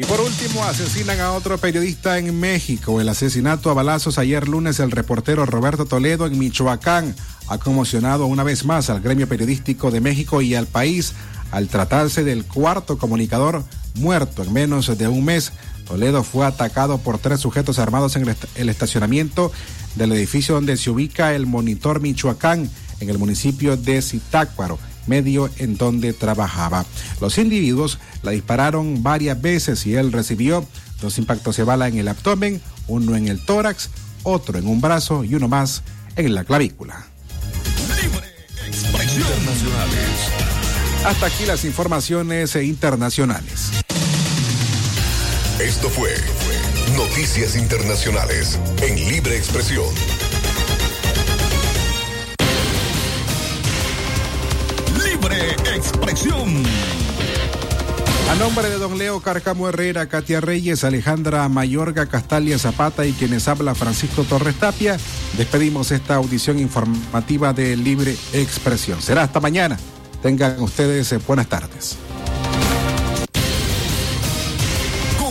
Y 0.01 0.05
por 0.05 0.21
último, 0.21 0.63
asesinan 0.63 1.19
a 1.19 1.33
otro 1.33 1.59
periodista 1.59 2.19
en 2.19 2.39
México. 2.39 3.01
El 3.01 3.09
asesinato 3.09 3.69
a 3.69 3.75
balazos 3.75 4.19
ayer 4.19 4.47
lunes 4.47 4.77
del 4.77 4.93
reportero 4.93 5.45
Roberto 5.45 5.87
Toledo 5.87 6.27
en 6.27 6.39
Michoacán 6.39 7.17
ha 7.49 7.59
conmocionado 7.59 8.27
una 8.27 8.45
vez 8.45 8.65
más 8.65 8.91
al 8.91 9.01
gremio 9.01 9.29
periodístico 9.29 9.91
de 9.91 10.01
México 10.01 10.43
y 10.43 10.55
al 10.55 10.67
país 10.67 11.15
al 11.51 11.69
tratarse 11.69 12.25
del 12.25 12.45
cuarto 12.45 12.99
comunicador 12.99 13.65
muerto 13.95 14.43
en 14.43 14.53
menos 14.53 14.99
de 14.99 15.09
un 15.09 15.25
mes. 15.25 15.53
Toledo 15.87 16.23
fue 16.23 16.47
atacado 16.47 16.99
por 16.99 17.19
tres 17.19 17.41
sujetos 17.41 17.79
armados 17.79 18.17
en 18.17 18.37
el 18.57 18.69
estacionamiento 18.69 19.51
del 19.95 20.13
edificio 20.13 20.55
donde 20.55 20.77
se 20.77 20.91
ubica 20.91 21.35
el 21.35 21.47
Monitor 21.47 22.01
Michoacán 22.01 22.69
en 23.01 23.09
el 23.09 23.19
municipio 23.19 23.77
de 23.77 24.03
Zitácuaro 24.03 24.79
medio 25.07 25.49
en 25.57 25.77
donde 25.77 26.13
trabajaba. 26.13 26.85
Los 27.21 27.39
individuos 27.39 27.99
la 28.23 28.33
dispararon 28.33 29.03
varias 29.03 29.41
veces 29.41 29.87
y 29.87 29.95
él 29.95 30.13
recibió 30.13 30.67
dos 31.01 31.19
impactos 31.19 31.57
de 31.57 31.65
bala 31.65 31.89
en 31.89 31.97
el 31.97 32.09
abdomen, 32.09 32.61
uno 32.87 33.17
en 33.17 33.27
el 33.27 33.45
tórax, 33.45 33.89
otro 34.23 34.59
en 34.59 34.69
un 34.69 34.81
brazo 34.81 35.25
y 35.25 35.35
uno 35.35 35.49
más 35.49 35.83
en 36.17 36.35
la 36.35 36.45
clavícula. 36.45 37.07
Hasta 41.05 41.27
aquí 41.27 41.47
las 41.47 41.65
informaciones 41.65 42.55
internacionales. 42.57 43.71
Esto 45.59 45.89
fue 45.91 46.15
Noticias 46.97 47.57
Internacionales 47.57 48.59
en 48.83 48.97
Libre 49.09 49.37
Expresión. 49.37 49.87
Expresión. 55.79 57.08
A 58.29 58.35
nombre 58.35 58.69
de 58.69 58.77
don 58.77 58.99
Leo 58.99 59.21
Carcamo 59.21 59.71
Herrera, 59.71 60.07
Katia 60.07 60.43
Reyes, 60.43 60.85
Alejandra 60.85 61.49
Mayorga, 61.49 62.05
Castalia 62.05 62.59
Zapata 62.59 63.07
y 63.07 63.13
quienes 63.13 63.49
habla 63.49 63.75
Francisco 63.75 64.23
Torres 64.23 64.55
Tapia, 64.57 64.99
despedimos 65.39 65.91
esta 65.93 66.17
audición 66.17 66.59
informativa 66.59 67.55
de 67.55 67.75
Libre 67.75 68.15
Expresión. 68.35 69.01
Será 69.01 69.23
hasta 69.23 69.41
mañana. 69.41 69.79
Tengan 70.21 70.61
ustedes 70.61 71.11
eh, 71.13 71.19
buenas 71.27 71.49
tardes. 71.49 71.97